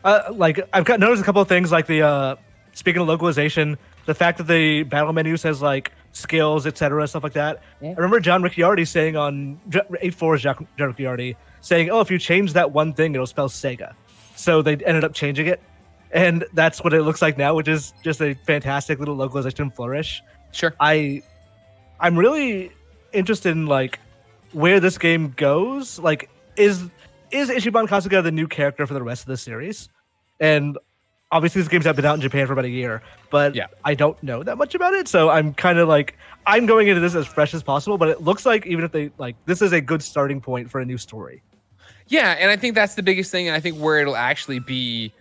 uh, 0.04 0.24
like 0.32 0.60
I've 0.72 0.84
got 0.84 1.00
noticed 1.00 1.22
a 1.22 1.24
couple 1.24 1.40
of 1.40 1.48
things. 1.48 1.72
Like 1.72 1.86
the 1.86 2.02
uh, 2.02 2.36
speaking 2.72 3.00
of 3.00 3.08
localization, 3.08 3.78
the 4.06 4.14
fact 4.14 4.38
that 4.38 4.46
the 4.48 4.82
battle 4.82 5.12
menu 5.12 5.36
says 5.36 5.62
like 5.62 5.92
skills, 6.14 6.66
etc., 6.66 7.06
stuff 7.06 7.22
like 7.22 7.34
that. 7.34 7.60
Yeah. 7.82 7.90
I 7.90 7.94
remember 7.94 8.20
John 8.20 8.42
Ricciardi 8.42 8.88
saying 8.88 9.16
on 9.16 9.60
eight 10.00 10.14
four 10.14 10.34
is 10.34 10.42
John 10.42 10.66
John 10.78 10.94
Ricciardi 10.94 11.36
saying, 11.60 11.90
"Oh, 11.90 12.00
if 12.00 12.10
you 12.10 12.18
change 12.18 12.54
that 12.54 12.72
one 12.72 12.94
thing, 12.94 13.14
it'll 13.14 13.26
spell 13.26 13.48
Sega." 13.48 13.92
So 14.36 14.62
they 14.62 14.76
ended 14.76 15.04
up 15.04 15.12
changing 15.12 15.48
it, 15.48 15.60
and 16.12 16.44
that's 16.54 16.82
what 16.82 16.94
it 16.94 17.02
looks 17.02 17.20
like 17.20 17.36
now, 17.36 17.54
which 17.54 17.68
is 17.68 17.92
just 18.02 18.22
a 18.22 18.34
fantastic 18.46 18.98
little 18.98 19.16
localization 19.16 19.70
flourish. 19.70 20.22
Sure. 20.52 20.74
I 20.80 21.22
I'm 22.00 22.16
really 22.18 22.72
interested 23.12 23.50
in 23.50 23.66
like 23.66 23.98
where 24.52 24.80
this 24.80 24.98
game 24.98 25.34
goes. 25.36 25.98
Like, 25.98 26.30
is 26.56 26.88
is 27.30 27.50
Ichiban 27.50 27.88
Kasuga 27.88 28.22
the 28.22 28.32
new 28.32 28.46
character 28.46 28.86
for 28.86 28.94
the 28.94 29.02
rest 29.02 29.22
of 29.22 29.28
the 29.28 29.36
series? 29.36 29.88
And 30.40 30.78
obviously, 31.30 31.60
this 31.62 31.68
game's 31.68 31.84
been 31.84 32.04
out 32.04 32.14
in 32.14 32.20
Japan 32.20 32.46
for 32.46 32.52
about 32.52 32.64
a 32.64 32.70
year, 32.70 33.02
but 33.30 33.54
Yeah. 33.54 33.66
I 33.84 33.94
don't 33.94 34.20
know 34.22 34.42
that 34.42 34.56
much 34.56 34.74
about 34.74 34.94
it. 34.94 35.08
So 35.08 35.30
I'm 35.30 35.54
kind 35.54 35.78
of 35.78 35.88
like 35.88 36.16
I'm 36.46 36.66
going 36.66 36.88
into 36.88 37.00
this 37.00 37.14
as 37.14 37.26
fresh 37.26 37.54
as 37.54 37.62
possible. 37.62 37.98
But 37.98 38.08
it 38.08 38.22
looks 38.22 38.44
like 38.46 38.66
even 38.66 38.84
if 38.84 38.92
they 38.92 39.10
like 39.18 39.36
this 39.46 39.62
is 39.62 39.72
a 39.72 39.80
good 39.80 40.02
starting 40.02 40.40
point 40.40 40.70
for 40.70 40.80
a 40.80 40.84
new 40.84 40.98
story. 40.98 41.42
Yeah, 42.06 42.32
and 42.38 42.50
I 42.50 42.56
think 42.56 42.74
that's 42.74 42.94
the 42.94 43.02
biggest 43.02 43.30
thing. 43.30 43.48
And 43.48 43.56
I 43.56 43.60
think 43.60 43.78
where 43.78 43.98
it'll 43.98 44.16
actually 44.16 44.58
be 44.58 45.12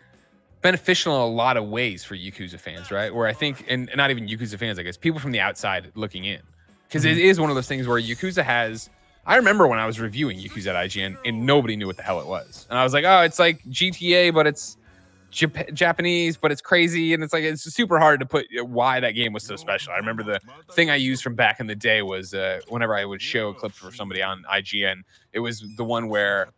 beneficial 0.62 1.16
in 1.16 1.22
a 1.22 1.26
lot 1.28 1.58
of 1.58 1.66
ways 1.68 2.04
for 2.04 2.16
Yakuza 2.16 2.60
fans, 2.60 2.92
right? 2.92 3.14
Where 3.14 3.28
I 3.28 3.34
think, 3.34 3.66
and 3.70 3.90
not 3.96 4.12
even 4.12 4.28
Yakuza 4.28 4.58
fans, 4.58 4.80
I 4.80 4.84
guess, 4.84 4.98
people 4.98 5.20
from 5.20 5.32
the 5.32 5.40
outside 5.40 5.92
looking 5.96 6.24
in, 6.26 6.42
because 6.88 7.04
Mm-hmm. 7.06 7.20
is 7.20 7.40
one 7.40 7.50
of 7.50 7.56
those 7.56 7.68
things 7.68 7.88
where 7.88 8.00
Yakuza 8.02 8.44
has. 8.44 8.90
I 9.26 9.38
remember 9.38 9.68
when 9.68 9.80
I 9.80 9.86
was 9.86 10.00
reviewing 10.02 10.38
Yakuza 10.38 10.68
at 10.68 10.76
IGN, 10.90 11.18
and 11.26 11.46
nobody 11.46 11.76
knew 11.78 11.88
what 11.88 11.96
the 11.98 12.04
hell 12.04 12.20
it 12.20 12.28
was, 12.28 12.66
and 12.70 12.78
I 12.78 12.84
was 12.84 12.94
like, 12.94 13.06
"Oh, 13.06 13.22
it's 13.22 13.40
like 13.40 13.64
GTA, 13.70 14.34
but 14.34 14.46
it's 14.48 14.78
Jap- 15.34 15.74
Japanese, 15.74 16.38
but 16.38 16.52
it's 16.52 16.62
crazy, 16.62 17.14
and 17.14 17.24
it's 17.24 17.34
like 17.34 17.44
it's 17.44 17.64
super 17.64 18.00
hard 18.00 18.20
to 18.20 18.26
put 18.26 18.46
uh, 18.58 18.64
why 18.64 19.00
that 19.00 19.12
game 19.12 19.34
was 19.34 19.44
so 19.44 19.56
special." 19.56 19.92
I 19.94 19.98
remember 19.98 20.24
the 20.24 20.40
thing 20.72 20.90
I 20.90 20.96
used 20.96 21.24
from 21.24 21.36
back 21.36 21.60
in 21.60 21.68
the 21.68 21.76
day 21.76 22.02
was 22.02 22.34
uh, 22.34 22.60
whenever 22.70 22.96
I 22.96 23.06
would 23.06 23.22
show 23.22 23.50
a 23.50 23.54
clip 23.54 23.74
for 23.74 23.92
somebody 23.92 24.22
on 24.22 24.44
IGN, 24.52 25.02
it 25.34 25.40
was 25.40 25.66
the 25.76 25.84
one 25.84 26.08
where 26.08 26.50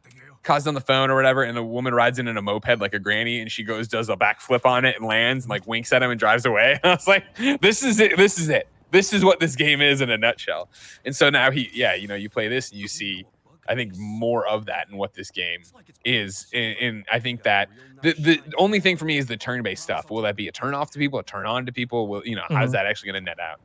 Kaz's 0.44 0.68
on 0.68 0.74
the 0.74 0.82
phone 0.82 1.10
or 1.10 1.16
whatever, 1.16 1.44
and 1.44 1.58
a 1.58 1.64
woman 1.64 1.94
rides 1.94 2.20
in 2.20 2.28
in 2.28 2.38
a 2.38 2.42
moped 2.42 2.80
like 2.80 2.94
a 2.94 3.00
granny, 3.00 3.40
and 3.40 3.52
she 3.52 3.64
goes 3.64 3.88
does 3.88 4.10
a 4.10 4.16
backflip 4.16 4.66
on 4.66 4.86
it 4.86 4.96
and 4.98 5.06
lands 5.06 5.46
and 5.46 5.50
like 5.50 5.66
winks 5.68 5.92
at 5.92 6.04
him 6.04 6.12
and 6.12 6.20
drives 6.20 6.46
away. 6.46 6.80
I 6.84 6.90
was 6.90 7.08
like, 7.08 7.24
this 7.62 7.84
is 7.84 8.00
it. 8.00 8.16
This 8.18 8.38
is 8.38 8.50
it. 8.50 8.68
This 8.92 9.12
is 9.12 9.26
what 9.26 9.40
this 9.40 9.56
game 9.56 9.82
is 9.82 10.00
in 10.02 10.10
a 10.10 10.18
nutshell. 10.18 10.70
And 11.04 11.16
so 11.16 11.30
now 11.30 11.52
he, 11.52 11.70
yeah, 11.74 11.96
you 11.96 12.08
know, 12.08 12.16
you 12.16 12.30
play 12.30 12.48
this 12.48 12.72
and 12.72 12.80
you 12.80 12.88
see, 12.88 13.26
I 13.68 13.76
think 13.76 13.96
more 13.98 14.46
of 14.48 14.66
that 14.68 14.88
in 14.90 14.98
what 14.98 15.14
this 15.14 15.32
game 15.32 15.62
is. 16.04 16.48
And, 16.54 16.76
and 16.80 17.06
I 17.12 17.20
think 17.20 17.44
that 17.44 17.70
the, 18.04 18.14
the 18.14 18.42
only 18.58 18.80
thing 18.80 18.96
for 18.98 19.06
me 19.06 19.18
is 19.18 19.26
the 19.26 19.38
turn-based 19.38 19.82
stuff. 19.82 20.12
Will 20.12 20.22
that 20.22 20.36
be 20.36 20.48
a 20.48 20.52
turn 20.52 20.74
off 20.76 20.92
to 20.92 21.00
people, 21.00 21.18
a 21.20 21.24
turn 21.24 21.46
on 21.48 21.66
to 21.66 21.72
people? 21.72 22.08
Will 22.08 22.22
you 22.26 22.36
know 22.36 22.44
how's 22.50 22.70
Mhm. 22.70 22.74
that 22.74 22.86
actually 22.86 23.12
going 23.12 23.24
to 23.24 23.30
net 23.32 23.40
out? 23.40 23.60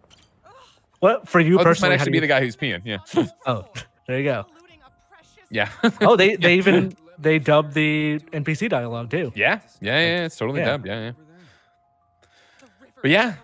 What 1.00 1.28
for 1.28 1.40
you 1.40 1.54
Oh, 1.54 1.58
this 1.58 1.64
might 1.64 1.70
personally? 1.70 1.90
how 1.90 1.94
actually 1.96 2.04
do 2.06 2.10
be 2.12 2.16
you- 2.16 2.20
the 2.22 2.26
guy 2.26 2.40
who's 2.40 2.56
peeing. 2.56 2.82
Yeah, 2.84 3.26
oh, 3.46 3.66
there 4.06 4.18
you 4.18 4.24
go. 4.24 4.46
yeah. 5.50 5.68
Oh, 6.00 6.16
they 6.16 6.36
they 6.36 6.54
even 6.56 6.94
they 7.18 7.38
dubbed 7.38 7.74
the 7.74 8.18
NPC 8.32 8.68
dialogue 8.70 9.10
too. 9.10 9.32
Yeah, 9.34 9.60
yeah, 9.80 9.98
yeah, 10.00 10.24
it's 10.24 10.36
totally 10.36 10.60
Yeah. 10.60 10.66
dubbed. 10.66 10.86
Yeah, 10.86 11.00
yeah. 11.00 11.12
But 13.02 13.10
yeah, 13.10 13.34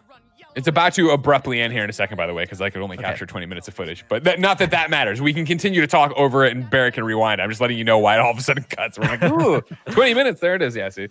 it's 0.56 0.66
about 0.66 0.94
to 0.94 1.10
abruptly 1.10 1.60
end 1.60 1.72
here 1.72 1.84
in 1.84 1.90
a 1.90 1.92
second, 1.92 2.16
by 2.16 2.26
the 2.26 2.32
way, 2.32 2.44
because 2.44 2.62
I 2.62 2.70
could 2.70 2.80
only 2.80 2.96
Okay. 2.96 3.04
capture 3.04 3.26
20 3.26 3.44
minutes 3.44 3.68
of 3.68 3.74
footage. 3.74 4.04
But 4.08 4.24
that, 4.24 4.40
not 4.40 4.58
that 4.58 4.70
that 4.70 4.88
matters. 4.88 5.20
We 5.20 5.34
can 5.34 5.44
continue 5.44 5.82
to 5.82 5.86
talk 5.86 6.12
over 6.16 6.46
it 6.46 6.56
and 6.56 6.68
Barrett 6.68 6.94
can 6.94 7.04
rewind. 7.04 7.42
I'm 7.42 7.50
just 7.50 7.60
letting 7.60 7.76
you 7.76 7.84
know 7.84 7.98
why 7.98 8.16
it 8.16 8.20
all 8.20 8.30
of 8.30 8.38
a 8.38 8.42
sudden 8.42 8.64
cuts. 8.64 8.98
We're 8.98 9.06
like, 9.06 9.22
ooh, 9.24 9.60
20 9.92 10.14
minutes. 10.14 10.40
There 10.40 10.54
it 10.54 10.62
is. 10.62 10.74
Yeah, 10.74 10.88
see. 10.88 11.08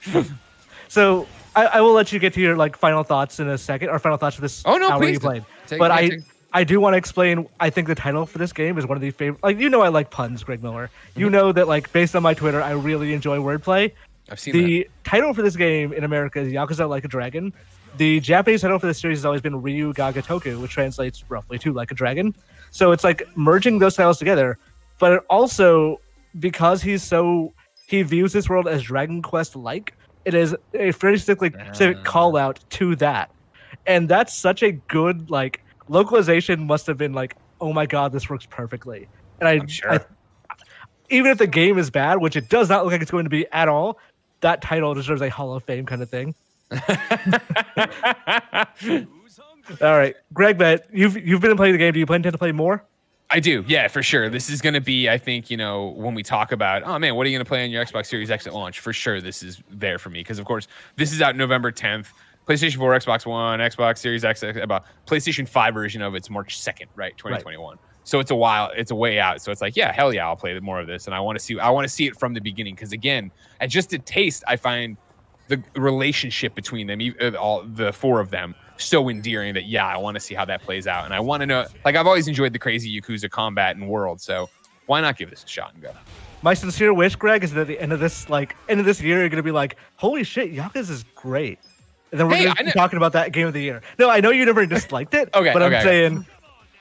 So 0.88 1.28
I, 1.56 1.66
I 1.66 1.82
will 1.82 1.94
let 1.94 2.12
you 2.12 2.20
get 2.20 2.34
to 2.34 2.42
your 2.42 2.56
like 2.56 2.76
final 2.76 3.04
thoughts 3.04 3.40
in 3.40 3.48
a 3.48 3.58
second, 3.58 3.90
or 3.90 4.00
final 4.00 4.18
thoughts 4.18 4.36
for 4.36 4.42
this 4.42 4.64
Oh, 4.66 4.78
no, 4.78 4.90
hour 4.90 5.00
please 5.00 5.14
you 5.14 5.20
played. 5.20 5.46
Take- 5.68 5.80
but 5.80 5.92
I 5.92 6.10
take- 6.10 6.22
I 6.54 6.64
do 6.64 6.80
want 6.80 6.94
to 6.94 6.98
explain. 6.98 7.48
I 7.60 7.70
think 7.70 7.88
the 7.88 7.96
title 7.96 8.26
for 8.26 8.38
this 8.38 8.54
game 8.54 8.78
is 8.78 8.88
one 8.88 8.96
of 8.98 9.02
the 9.02 9.12
favorite. 9.12 9.44
Like 9.44 9.60
you 9.60 9.70
know, 9.70 9.82
I 9.82 9.90
like 9.90 10.10
puns, 10.10 10.42
Greg 10.42 10.64
Miller. 10.64 10.90
You 11.16 11.26
mm-hmm. 11.26 11.34
know 11.34 11.52
that 11.52 11.68
like 11.68 11.92
based 11.92 12.16
on 12.16 12.24
my 12.24 12.34
Twitter, 12.34 12.62
I 12.62 12.72
really 12.72 13.14
enjoy 13.14 13.40
wordplay. 13.40 13.92
I've 14.30 14.40
seen 14.40 14.54
that. 14.54 14.64
The 14.64 14.90
title 15.04 15.34
for 15.34 15.42
this 15.42 15.58
game 15.58 15.92
in 15.92 16.06
America 16.06 16.40
is 16.40 16.52
Yakuza 16.54 16.88
Like 16.88 17.04
a 17.04 17.10
Dragon. 17.10 17.54
The 17.98 18.20
Japanese 18.20 18.62
title 18.62 18.78
for 18.78 18.88
this 18.88 19.00
series 19.00 19.20
has 19.20 19.26
always 19.26 19.42
been 19.42 19.62
Ryu 19.62 19.94
ga 19.94 20.12
Gotoku, 20.12 20.60
which 20.60 20.72
translates 20.72 21.24
roughly 21.30 21.58
to 21.60 21.72
Like 21.72 21.92
a 21.92 21.96
Dragon. 21.96 22.36
So 22.72 22.92
it's 22.92 23.04
like 23.04 23.24
merging 23.38 23.80
those 23.80 23.96
titles 23.96 24.18
together. 24.18 24.58
But 25.00 25.14
it 25.14 25.24
also, 25.30 26.02
because 26.40 26.82
he's 26.82 27.04
so 27.04 27.54
he 27.88 28.02
views 28.04 28.34
this 28.34 28.50
world 28.50 28.68
as 28.68 28.84
Dragon 28.84 29.22
Quest 29.22 29.56
like, 29.56 29.94
it 30.26 30.34
is 30.34 30.56
a 30.74 30.92
very 30.92 31.18
specific, 31.18 31.54
specific 31.54 31.98
Ah. 32.00 32.04
call 32.04 32.36
out 32.36 32.60
to 32.72 32.96
that. 32.98 33.32
And 33.86 34.10
that's 34.10 34.34
such 34.34 34.64
a 34.64 34.72
good 34.74 35.30
like 35.30 35.64
localization 35.88 36.66
must 36.66 36.88
have 36.88 36.98
been 36.98 37.14
like, 37.14 37.36
oh 37.62 37.72
my 37.72 37.86
god, 37.86 38.12
this 38.12 38.30
works 38.30 38.46
perfectly. 38.46 39.08
And 39.40 39.48
I, 39.48 39.54
I'm 39.54 39.68
sure. 39.68 39.94
I 39.94 40.00
even 41.10 41.32
if 41.32 41.38
the 41.38 41.48
game 41.48 41.78
is 41.78 41.90
bad, 41.90 42.20
which 42.20 42.36
it 42.36 42.50
does 42.50 42.70
not 42.70 42.84
look 42.84 42.92
like 42.92 43.02
it's 43.02 43.12
going 43.12 43.26
to 43.26 43.30
be 43.30 43.46
at 43.52 43.70
all, 43.70 44.00
that 44.42 44.62
title 44.62 44.94
deserves 44.94 45.22
a 45.22 45.30
Hall 45.30 45.54
of 45.54 45.64
Fame 45.64 45.86
kind 45.86 46.02
of 46.02 46.10
thing. 46.10 46.34
All 49.82 49.98
right, 49.98 50.16
Greg, 50.34 50.58
bet 50.58 50.88
you've 50.92 51.18
you've 51.18 51.42
been 51.42 51.58
playing 51.58 51.74
the 51.74 51.78
game. 51.78 51.94
Do 51.94 52.00
you 52.00 52.06
plan 52.06 52.24
to 52.24 52.38
play 52.38 52.52
more? 52.52 52.84
I 53.30 53.40
do, 53.40 53.64
yeah, 53.68 53.88
for 53.88 54.04
sure. 54.04 54.30
This 54.30 54.50
is 54.50 54.62
going 54.62 54.76
to 54.76 54.82
be, 54.82 55.10
I 55.10 55.18
think, 55.18 55.50
you 55.50 55.58
know, 55.58 55.88
when 55.98 56.14
we 56.14 56.22
talk 56.22 56.52
about, 56.52 56.84
oh 56.84 57.00
man, 57.00 57.16
what 57.16 57.26
are 57.26 57.30
you 57.30 57.36
going 57.36 57.44
to 57.44 57.50
play 57.50 57.64
on 57.64 57.72
your 57.72 57.84
Xbox 57.84 58.06
Series 58.06 58.30
X 58.30 58.46
at 58.46 58.54
launch? 58.54 58.80
For 58.80 58.94
sure, 58.94 59.20
this 59.20 59.42
is 59.42 59.62
there 59.72 59.98
for 59.98 60.10
me 60.10 60.20
because, 60.20 60.38
of 60.38 60.46
course, 60.46 60.68
this 60.96 61.12
is 61.12 61.22
out 61.22 61.36
November 61.36 61.72
10th. 61.72 62.08
PlayStation 62.48 62.78
4, 62.78 63.00
Xbox 63.00 63.26
One, 63.26 63.60
Xbox 63.60 63.98
Series 63.98 64.24
X, 64.24 64.44
X- 64.44 64.60
about 64.62 64.86
PlayStation 65.08 65.48
5 65.48 65.74
version 65.74 66.04
of 66.04 66.14
it's 66.14 66.30
March 66.30 66.60
2nd, 66.60 66.86
right, 66.96 67.18
2021. 67.18 67.78
So 68.04 68.20
it's 68.20 68.30
a 68.30 68.36
while, 68.36 68.70
it's 68.78 68.92
a 68.92 68.96
way 68.96 69.20
out. 69.20 69.42
So 69.42 69.52
it's 69.52 69.62
like, 69.62 69.76
yeah, 69.76 69.92
hell 69.92 70.14
yeah, 70.14 70.28
I'll 70.28 70.36
play 70.36 70.58
more 70.60 70.80
of 70.80 70.86
this, 70.86 71.08
and 71.08 71.16
I 71.16 71.20
want 71.20 71.40
to 71.40 71.44
see, 71.44 71.60
I 71.60 71.72
want 71.72 71.86
to 71.86 71.94
see 71.94 72.06
it 72.06 72.16
from 72.16 72.36
the 72.36 72.42
beginning 72.42 72.76
because 72.76 72.92
again, 72.92 73.32
at 73.60 73.72
just 73.72 73.92
a 73.94 73.98
taste, 73.98 74.44
I 74.48 74.58
find 74.58 74.96
the 75.48 75.62
relationship 75.76 76.56
between 76.56 76.88
them, 76.88 77.00
uh, 77.22 77.38
all 77.38 77.64
the 77.64 77.94
four 77.94 78.20
of 78.20 78.32
them, 78.32 78.56
so 78.78 79.10
endearing 79.10 79.54
that 79.54 79.66
yeah, 79.66 79.86
I 79.86 79.98
want 79.98 80.16
to 80.16 80.20
see 80.20 80.34
how 80.36 80.46
that 80.46 80.62
plays 80.64 80.88
out, 80.88 81.06
and 81.06 81.14
I 81.14 81.20
want 81.20 81.42
to 81.42 81.46
know. 81.46 81.66
Like 81.84 81.96
I've 81.96 82.08
always 82.08 82.28
enjoyed 82.28 82.54
the 82.54 82.60
crazy 82.60 83.00
Yakuza 83.00 83.30
combat 83.30 83.76
and 83.76 83.88
world, 83.88 84.22
so 84.22 84.50
why 84.86 85.02
not 85.02 85.18
give 85.18 85.30
this 85.30 85.44
a 85.44 85.48
shot 85.48 85.74
and 85.74 85.82
go? 85.84 85.92
My 86.42 86.54
sincere 86.54 86.94
wish, 86.94 87.16
Greg, 87.16 87.44
is 87.44 87.54
that 87.54 87.62
at 87.62 87.68
the 87.68 87.80
end 87.80 87.94
of 87.94 88.00
this 88.00 88.30
like 88.30 88.56
end 88.70 88.80
of 88.80 88.86
this 88.86 89.02
year, 89.02 89.20
you're 89.20 89.30
gonna 89.30 89.44
be 89.44 89.52
like, 89.52 89.78
holy 89.96 90.24
shit, 90.24 90.54
Yakuza 90.54 90.90
is 90.92 91.06
great. 91.16 91.60
And 92.12 92.20
then 92.20 92.28
we're 92.28 92.36
Hey, 92.36 92.46
gonna 92.46 92.64
be 92.66 92.72
talking 92.72 92.98
about 92.98 93.14
that 93.14 93.32
game 93.32 93.48
of 93.48 93.54
the 93.54 93.62
year. 93.62 93.82
No, 94.00 94.10
I 94.10 94.20
know 94.22 94.30
you 94.30 94.46
never 94.46 94.66
disliked 94.66 95.14
it. 95.16 95.30
Okay, 95.36 95.52
but 95.52 95.62
okay, 95.64 95.78
I'm 95.78 95.84
saying 95.84 96.26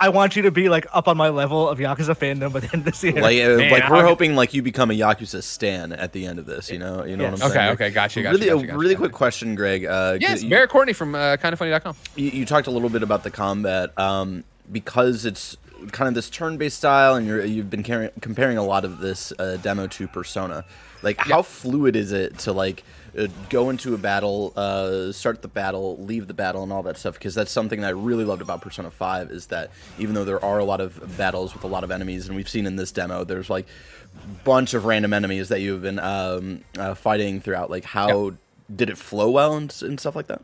I 0.01 0.09
want 0.09 0.37
you 0.37 0.43
to 0.43 0.51
be 0.51 0.69
like 0.69 0.87
up 0.93 1.09
on 1.09 1.17
my 1.17 1.29
level 1.29 1.69
of 1.69 1.79
Yakuza 1.79 2.17
fandom 2.17 2.53
by 2.53 2.61
the 2.61 2.67
end 2.73 2.75
of 2.75 2.85
this 2.85 3.03
year. 3.03 3.13
Like, 3.15 3.41
uh, 3.43 3.57
Man, 3.57 3.71
like 3.71 3.89
we're 3.89 3.97
I'll- 3.97 4.03
hoping 4.07 4.35
like 4.35 4.53
you 4.55 4.63
become 4.63 4.91
a 4.91 4.95
Yakuza 4.95 5.43
stan 5.43 5.93
at 5.93 6.13
the 6.13 6.27
end 6.27 6.39
of 6.39 6.47
this. 6.47 6.71
You 6.71 6.79
know, 6.79 7.05
you 7.05 7.17
know 7.17 7.25
Yes. 7.25 7.33
what 7.33 7.43
I'm 7.43 7.47
Okay, 7.51 7.55
saying? 7.59 7.71
okay, 7.73 7.85
okay, 7.87 7.95
gotcha, 7.95 8.23
gotcha, 8.23 8.33
really, 8.37 8.47
gotcha, 8.47 8.59
a 8.59 8.67
gotcha, 8.67 8.79
really 8.79 8.95
gotcha. 8.95 9.03
quick 9.03 9.13
question, 9.13 9.55
Greg. 9.55 9.85
Uh, 9.87 10.19
Yes, 10.21 10.43
you, 10.43 10.51
Barrett 10.51 10.71
Courtney 10.71 10.93
from 10.93 11.15
uh, 11.15 11.37
kindoffunny.com. 11.37 11.97
you, 12.17 12.31
you 12.31 12.45
talked 12.47 12.67
a 12.67 12.71
little 12.71 12.89
bit 12.91 13.03
about 13.03 13.23
the 13.23 13.31
combat 13.31 13.97
um, 13.99 14.45
because 14.71 15.25
it's 15.25 15.57
kind 15.93 16.09
of 16.09 16.15
this 16.15 16.31
turn-based 16.31 16.77
style, 16.77 17.15
and 17.15 17.27
you're 17.27 17.45
you've 17.45 17.71
been 17.71 17.83
carry- 17.83 18.11
comparing 18.21 18.57
a 18.59 18.63
lot 18.65 18.85
of 18.85 18.99
this 19.01 19.33
uh, 19.39 19.57
demo 19.63 19.87
to 19.87 20.09
Persona. 20.09 20.65
Like, 21.03 21.19
how 21.19 21.43
fluid 21.43 21.97
is 21.97 22.13
it 22.13 22.39
to 22.41 22.53
like 22.53 22.83
uh, 23.19 23.29
go 23.51 23.71
into 23.71 23.95
a 23.95 23.99
battle, 23.99 24.53
uh, 24.57 25.13
start 25.13 25.43
the 25.43 25.49
battle, 25.49 25.97
leave 25.99 26.27
the 26.27 26.35
battle, 26.35 26.63
and 26.63 26.73
all 26.73 26.83
that 26.83 26.97
stuff? 26.97 27.15
Because 27.15 27.35
that's 27.35 27.51
something 27.51 27.81
that 27.81 27.89
I 27.89 27.91
really 27.91 28.25
loved 28.25 28.43
about 28.43 28.61
Persona 28.61 28.91
Five 28.91 29.31
is 29.31 29.47
that 29.47 29.71
even 29.99 30.15
though 30.15 30.25
there 30.25 30.45
are 30.45 30.59
a 30.59 30.65
lot 30.65 30.81
of 30.81 31.17
battles 31.17 31.55
with 31.55 31.65
a 31.65 31.69
lot 31.69 31.85
of 31.85 31.91
enemies, 31.91 32.27
and 32.27 32.37
we've 32.37 32.49
seen 32.49 32.67
in 32.67 32.77
this 32.77 32.93
demo, 32.93 33.25
there's 33.25 33.51
like 33.51 33.67
a 34.17 34.45
bunch 34.45 34.75
of 34.75 34.85
random 34.85 35.13
enemies 35.13 35.49
that 35.49 35.61
you've 35.61 35.83
been 35.83 35.99
um, 35.99 36.63
uh, 36.79 36.95
fighting 36.95 37.41
throughout. 37.41 37.71
Like, 37.71 37.85
how 37.85 38.33
did 38.75 38.91
it 38.91 38.99
flow 38.99 39.31
well 39.31 39.57
and, 39.57 39.75
and 39.83 40.01
stuff 40.01 40.17
like 40.17 40.27
that? 40.29 40.43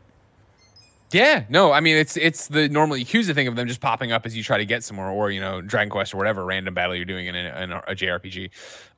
Yeah, 1.11 1.43
no, 1.49 1.73
I 1.73 1.81
mean 1.81 1.97
it's 1.97 2.15
it's 2.15 2.47
the 2.47 2.69
normal 2.69 2.95
Yakuza 2.95 3.33
thing 3.33 3.47
of 3.47 3.57
them 3.57 3.67
just 3.67 3.81
popping 3.81 4.13
up 4.13 4.25
as 4.25 4.35
you 4.35 4.43
try 4.43 4.57
to 4.57 4.65
get 4.65 4.83
somewhere, 4.83 5.09
or 5.09 5.29
you 5.29 5.41
know, 5.41 5.59
Dragon 5.59 5.89
Quest 5.89 6.13
or 6.13 6.17
whatever 6.17 6.45
random 6.45 6.73
battle 6.73 6.95
you're 6.95 7.03
doing 7.03 7.27
in 7.27 7.35
a, 7.35 7.63
in 7.63 7.71
a, 7.71 7.83
a 7.87 7.95
JRPG. 7.95 8.49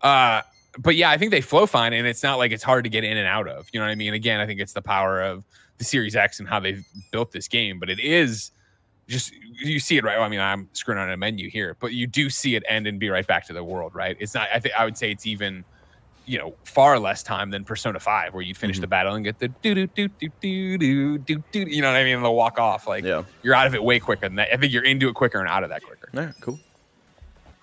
Uh, 0.01 0.43
but 0.79 0.95
yeah, 0.95 1.12
I 1.12 1.17
think 1.17 1.31
they 1.31 1.41
flow 1.41 1.65
fine, 1.65 1.93
and 1.93 2.07
it's 2.07 2.23
not 2.23 2.38
like 2.38 2.51
it's 2.51 2.63
hard 2.63 2.83
to 2.83 2.89
get 2.89 3.03
in 3.03 3.17
and 3.17 3.27
out 3.27 3.47
of. 3.47 3.67
You 3.71 3.79
know 3.79 3.86
what 3.86 3.91
I 3.91 3.95
mean? 3.95 4.13
Again, 4.13 4.39
I 4.39 4.45
think 4.45 4.59
it's 4.59 4.73
the 4.73 4.81
power 4.81 5.21
of 5.21 5.43
the 5.77 5.83
Series 5.83 6.15
X 6.15 6.39
and 6.39 6.47
how 6.47 6.59
they've 6.59 6.86
built 7.12 7.31
this 7.31 7.47
game. 7.47 7.79
But 7.79 7.89
it 7.89 7.99
is 7.99 8.51
just 9.07 9.33
you 9.33 9.79
see 9.79 9.97
it 9.97 10.03
right. 10.03 10.17
Well, 10.17 10.25
I 10.25 10.29
mean, 10.29 10.39
I'm 10.39 10.67
screwing 10.73 10.99
on 10.99 11.09
a 11.12 11.17
menu 11.17 11.49
here, 11.49 11.75
but 11.79 11.93
you 11.93 12.07
do 12.07 12.29
see 12.29 12.55
it 12.55 12.63
end 12.67 12.88
and 12.88 12.99
be 12.99 13.09
right 13.09 13.25
back 13.25 13.45
to 13.47 13.53
the 13.53 13.63
world, 13.63 13.93
right? 13.93 14.17
It's 14.19 14.33
not. 14.33 14.47
I 14.53 14.59
think 14.59 14.75
I 14.77 14.86
would 14.86 14.97
say 14.97 15.12
it's 15.12 15.27
even 15.27 15.63
you 16.25 16.38
know 16.38 16.55
far 16.63 16.97
less 16.99 17.21
time 17.21 17.51
than 17.51 17.63
Persona 17.65 17.99
Five, 17.99 18.33
where 18.33 18.43
you 18.43 18.55
finish 18.55 18.77
the 18.77 18.83
mm-hmm. 18.83 18.89
battle 18.89 19.15
and 19.15 19.23
get 19.23 19.39
the 19.39 19.49
do 19.49 19.75
do 19.75 19.88
do 19.88 20.07
do 20.07 20.29
do 20.39 20.77
do 20.77 21.17
do 21.19 21.43
do. 21.51 21.59
You 21.59 21.81
know 21.81 21.91
what 21.91 21.97
I 21.97 22.03
mean? 22.03 22.15
And 22.15 22.25
they'll 22.25 22.36
walk 22.36 22.59
off 22.59 22.88
like 22.88 23.03
Yeah. 23.03 23.23
you're 23.43 23.55
out 23.55 23.67
of 23.67 23.75
it 23.75 23.83
way 23.83 23.99
quicker 23.99 24.27
than 24.27 24.36
that. 24.36 24.51
I 24.51 24.57
think 24.57 24.73
you're 24.73 24.86
into 24.86 25.07
it 25.09 25.15
quicker 25.15 25.39
and 25.39 25.49
out 25.49 25.63
of 25.63 25.69
that 25.69 25.83
quicker. 25.83 26.09
All 26.15 26.25
right, 26.25 26.33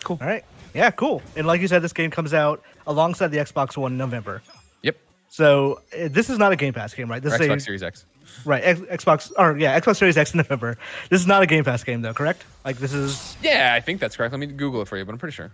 cool. 0.05 0.19
All 0.21 0.27
right. 0.27 0.45
Yeah, 0.75 0.91
cool. 0.91 1.23
And 1.37 1.47
like 1.47 1.61
you 1.61 1.69
said, 1.69 1.83
this 1.83 1.93
game 1.93 2.11
comes 2.11 2.33
out 2.35 2.63
alongside 2.87 3.29
the 3.29 3.39
Xbox 3.39 3.77
One 3.77 3.93
in 3.93 3.99
November. 3.99 4.41
Yep. 4.83 4.97
So 5.29 5.81
uh, 5.93 6.09
this 6.11 6.31
is 6.31 6.39
not 6.39 6.53
a 6.53 6.57
Game 6.57 6.73
Pass 6.73 6.95
game, 6.95 7.11
right? 7.11 7.23
This 7.23 7.33
Or 7.39 7.43
is 7.43 7.49
Xbox 7.49 7.57
a, 7.57 7.61
Series 7.61 7.83
X. 7.83 8.05
right 8.45 8.63
X, 8.65 8.81
Xbox 8.81 9.33
or 9.37 9.59
yeah 9.59 9.79
Xbox 9.79 9.97
Series 9.97 10.17
X 10.17 10.33
in 10.33 10.39
November. 10.39 10.79
This 11.09 11.21
is 11.21 11.27
not 11.27 11.43
a 11.43 11.47
Game 11.47 11.65
Pass 11.65 11.83
game 11.83 12.03
though, 12.03 12.15
correct? 12.15 12.45
Like 12.65 12.77
this 12.79 12.93
is 12.93 13.37
Yeah, 13.43 13.73
I 13.75 13.81
think 13.81 14.01
that's 14.01 14.17
correct. 14.17 14.33
Let 14.33 14.39
me 14.39 14.47
Google 14.47 14.83
it 14.83 14.89
for 14.89 14.97
you, 14.97 15.05
but 15.05 15.13
I'm 15.13 15.19
pretty 15.19 15.35
sure. 15.35 15.51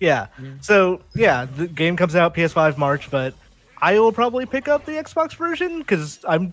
yeah. 0.00 0.26
So 0.60 1.00
yeah, 1.14 1.46
the 1.46 1.66
game 1.66 1.96
comes 1.96 2.14
out 2.14 2.34
PS5 2.34 2.76
March, 2.76 3.10
but 3.10 3.32
I 3.80 3.98
will 3.98 4.12
probably 4.12 4.44
pick 4.44 4.68
up 4.68 4.84
the 4.84 4.92
Xbox 4.92 5.34
version 5.34 5.78
because 5.78 6.18
I'm 6.28 6.52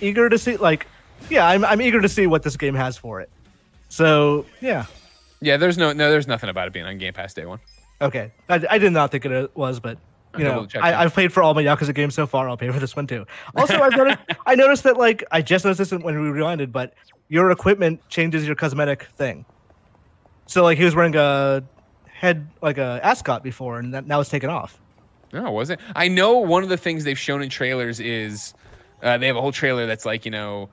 eager 0.00 0.28
to 0.28 0.38
see 0.38 0.56
like 0.56 0.86
yeah 1.30 1.46
I'm 1.46 1.64
I'm 1.64 1.80
eager 1.80 2.00
to 2.00 2.08
see 2.08 2.26
what 2.26 2.42
this 2.42 2.56
game 2.56 2.74
has 2.74 2.96
for 2.98 3.20
it. 3.20 3.30
So 3.88 4.44
yeah, 4.60 4.86
Yeah, 5.44 5.56
there's 5.56 5.76
no 5.78 5.92
no, 5.92 6.10
there's 6.10 6.26
nothing 6.26 6.50
about 6.50 6.66
it 6.66 6.72
being 6.72 6.86
on 6.86 6.98
Game 6.98 7.12
Pass 7.12 7.34
day 7.34 7.44
one. 7.46 7.60
okay. 8.00 8.32
I, 8.48 8.64
I 8.70 8.78
did 8.78 8.92
not 8.92 9.10
think 9.10 9.24
it 9.26 9.56
was, 9.56 9.78
but 9.80 9.98
you 10.36 10.42
know, 10.44 10.66
I, 10.80 10.94
I've 10.94 11.14
played 11.14 11.32
for 11.32 11.42
all 11.44 11.54
my 11.54 11.62
Yakuza 11.62 11.94
games 11.94 12.14
so 12.14 12.26
far. 12.26 12.48
I'll 12.48 12.56
pay 12.56 12.68
for 12.70 12.80
this 12.80 12.96
one 12.96 13.06
too. 13.06 13.24
Also, 13.56 13.78
I've 13.80 13.96
noticed, 13.96 14.18
I 14.46 14.56
noticed 14.56 14.82
that 14.82 14.96
like 14.96 15.22
I 15.30 15.42
just 15.42 15.64
noticed 15.64 15.78
this 15.78 15.92
when 15.92 16.20
we 16.20 16.28
rewinded, 16.40 16.72
but 16.72 16.94
your 17.28 17.50
equipment 17.52 18.00
changes 18.08 18.44
your 18.46 18.56
cosmetic 18.56 19.04
thing. 19.16 19.44
So 20.46 20.62
like 20.64 20.76
he 20.78 20.84
was 20.84 20.94
wearing 20.94 21.14
a 21.16 21.62
head 22.06 22.48
like 22.62 22.78
a 22.78 22.98
ascot 23.02 23.42
before, 23.44 23.78
and 23.78 23.94
that 23.94 24.06
now 24.06 24.20
it's 24.20 24.30
taken 24.30 24.50
off. 24.50 24.80
No, 25.32 25.50
was 25.52 25.70
it? 25.70 25.78
I 25.94 26.08
know 26.08 26.38
one 26.38 26.62
of 26.62 26.68
the 26.68 26.76
things 26.76 27.04
they've 27.04 27.18
shown 27.18 27.42
in 27.42 27.48
trailers 27.48 28.00
is 28.00 28.54
Uh, 29.02 29.18
they 29.18 29.26
have 29.26 29.36
a 29.36 29.40
whole 29.40 29.52
trailer 29.52 29.86
that's 29.86 30.04
like 30.06 30.24
you 30.24 30.30
know, 30.30 30.68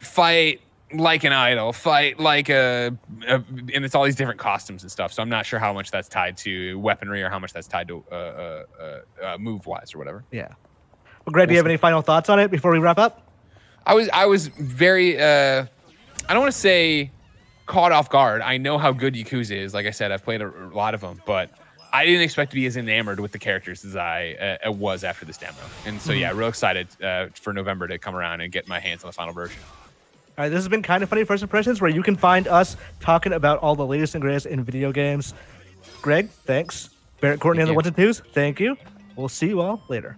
fight 0.00 0.60
like 0.94 1.24
an 1.24 1.32
idol, 1.32 1.72
fight 1.72 2.18
like 2.18 2.48
a, 2.48 2.96
a, 3.26 3.34
and 3.74 3.84
it's 3.84 3.94
all 3.94 4.04
these 4.04 4.16
different 4.16 4.40
costumes 4.40 4.82
and 4.82 4.90
stuff. 4.90 5.12
So 5.12 5.22
I'm 5.22 5.28
not 5.28 5.46
sure 5.46 5.58
how 5.58 5.72
much 5.72 5.90
that's 5.90 6.08
tied 6.08 6.36
to 6.38 6.78
weaponry 6.78 7.22
or 7.22 7.30
how 7.30 7.38
much 7.38 7.52
that's 7.52 7.68
tied 7.68 7.88
to 7.88 8.04
uh, 8.10 8.14
uh, 8.14 8.64
uh, 8.80 9.24
uh, 9.24 9.38
move 9.38 9.66
wise 9.66 9.94
or 9.94 9.98
whatever. 9.98 10.24
Yeah. 10.30 10.48
Well, 11.24 11.32
Greg, 11.32 11.48
do 11.48 11.54
you 11.54 11.58
have 11.58 11.66
any 11.66 11.76
final 11.76 12.02
thoughts 12.02 12.28
on 12.28 12.38
it 12.38 12.50
before 12.50 12.72
we 12.72 12.78
wrap 12.78 12.98
up? 12.98 13.30
I 13.86 13.94
was 13.94 14.08
I 14.12 14.26
was 14.26 14.48
very 14.48 15.20
uh, 15.20 15.66
I 16.28 16.32
don't 16.32 16.40
want 16.40 16.52
to 16.52 16.58
say 16.58 17.10
caught 17.66 17.92
off 17.92 18.10
guard. 18.10 18.42
I 18.42 18.58
know 18.58 18.78
how 18.78 18.92
good 18.92 19.14
Yakuza 19.14 19.56
is. 19.56 19.74
Like 19.74 19.86
I 19.86 19.90
said, 19.90 20.12
I've 20.12 20.24
played 20.24 20.42
a, 20.42 20.48
a 20.48 20.74
lot 20.74 20.94
of 20.94 21.00
them, 21.00 21.20
but 21.26 21.50
I 21.92 22.06
didn't 22.06 22.22
expect 22.22 22.50
to 22.52 22.54
be 22.54 22.66
as 22.66 22.76
enamored 22.76 23.20
with 23.20 23.32
the 23.32 23.38
characters 23.38 23.84
as 23.84 23.96
I 23.96 24.58
uh, 24.64 24.72
was 24.72 25.04
after 25.04 25.24
this 25.24 25.36
demo. 25.36 25.58
And 25.84 26.00
so 26.00 26.12
yeah, 26.12 26.32
real 26.32 26.48
excited 26.48 26.88
uh, 27.02 27.28
for 27.34 27.52
November 27.52 27.86
to 27.88 27.98
come 27.98 28.16
around 28.16 28.40
and 28.40 28.50
get 28.50 28.66
my 28.66 28.80
hands 28.80 29.04
on 29.04 29.08
the 29.08 29.12
final 29.12 29.34
version. 29.34 29.60
All 30.38 30.44
right, 30.44 30.48
this 30.48 30.56
has 30.56 30.68
been 30.68 30.82
kind 30.82 31.02
of 31.02 31.10
funny 31.10 31.24
first 31.24 31.42
impressions, 31.42 31.82
where 31.82 31.90
you 31.90 32.02
can 32.02 32.16
find 32.16 32.48
us 32.48 32.78
talking 33.00 33.34
about 33.34 33.58
all 33.58 33.74
the 33.74 33.84
latest 33.84 34.14
and 34.14 34.22
greatest 34.22 34.46
in 34.46 34.64
video 34.64 34.90
games. 34.90 35.34
Greg, 36.00 36.30
thanks. 36.30 36.88
Barrett 37.20 37.38
Courtney 37.38 37.58
Thank 37.58 37.64
on 37.64 37.68
the 37.68 37.72
you. 37.72 37.76
ones 37.76 37.86
and 37.86 37.96
twos, 37.96 38.20
thank 38.32 38.58
you. 38.58 38.76
We'll 39.14 39.28
see 39.28 39.48
you 39.48 39.60
all 39.60 39.82
later. 39.88 40.16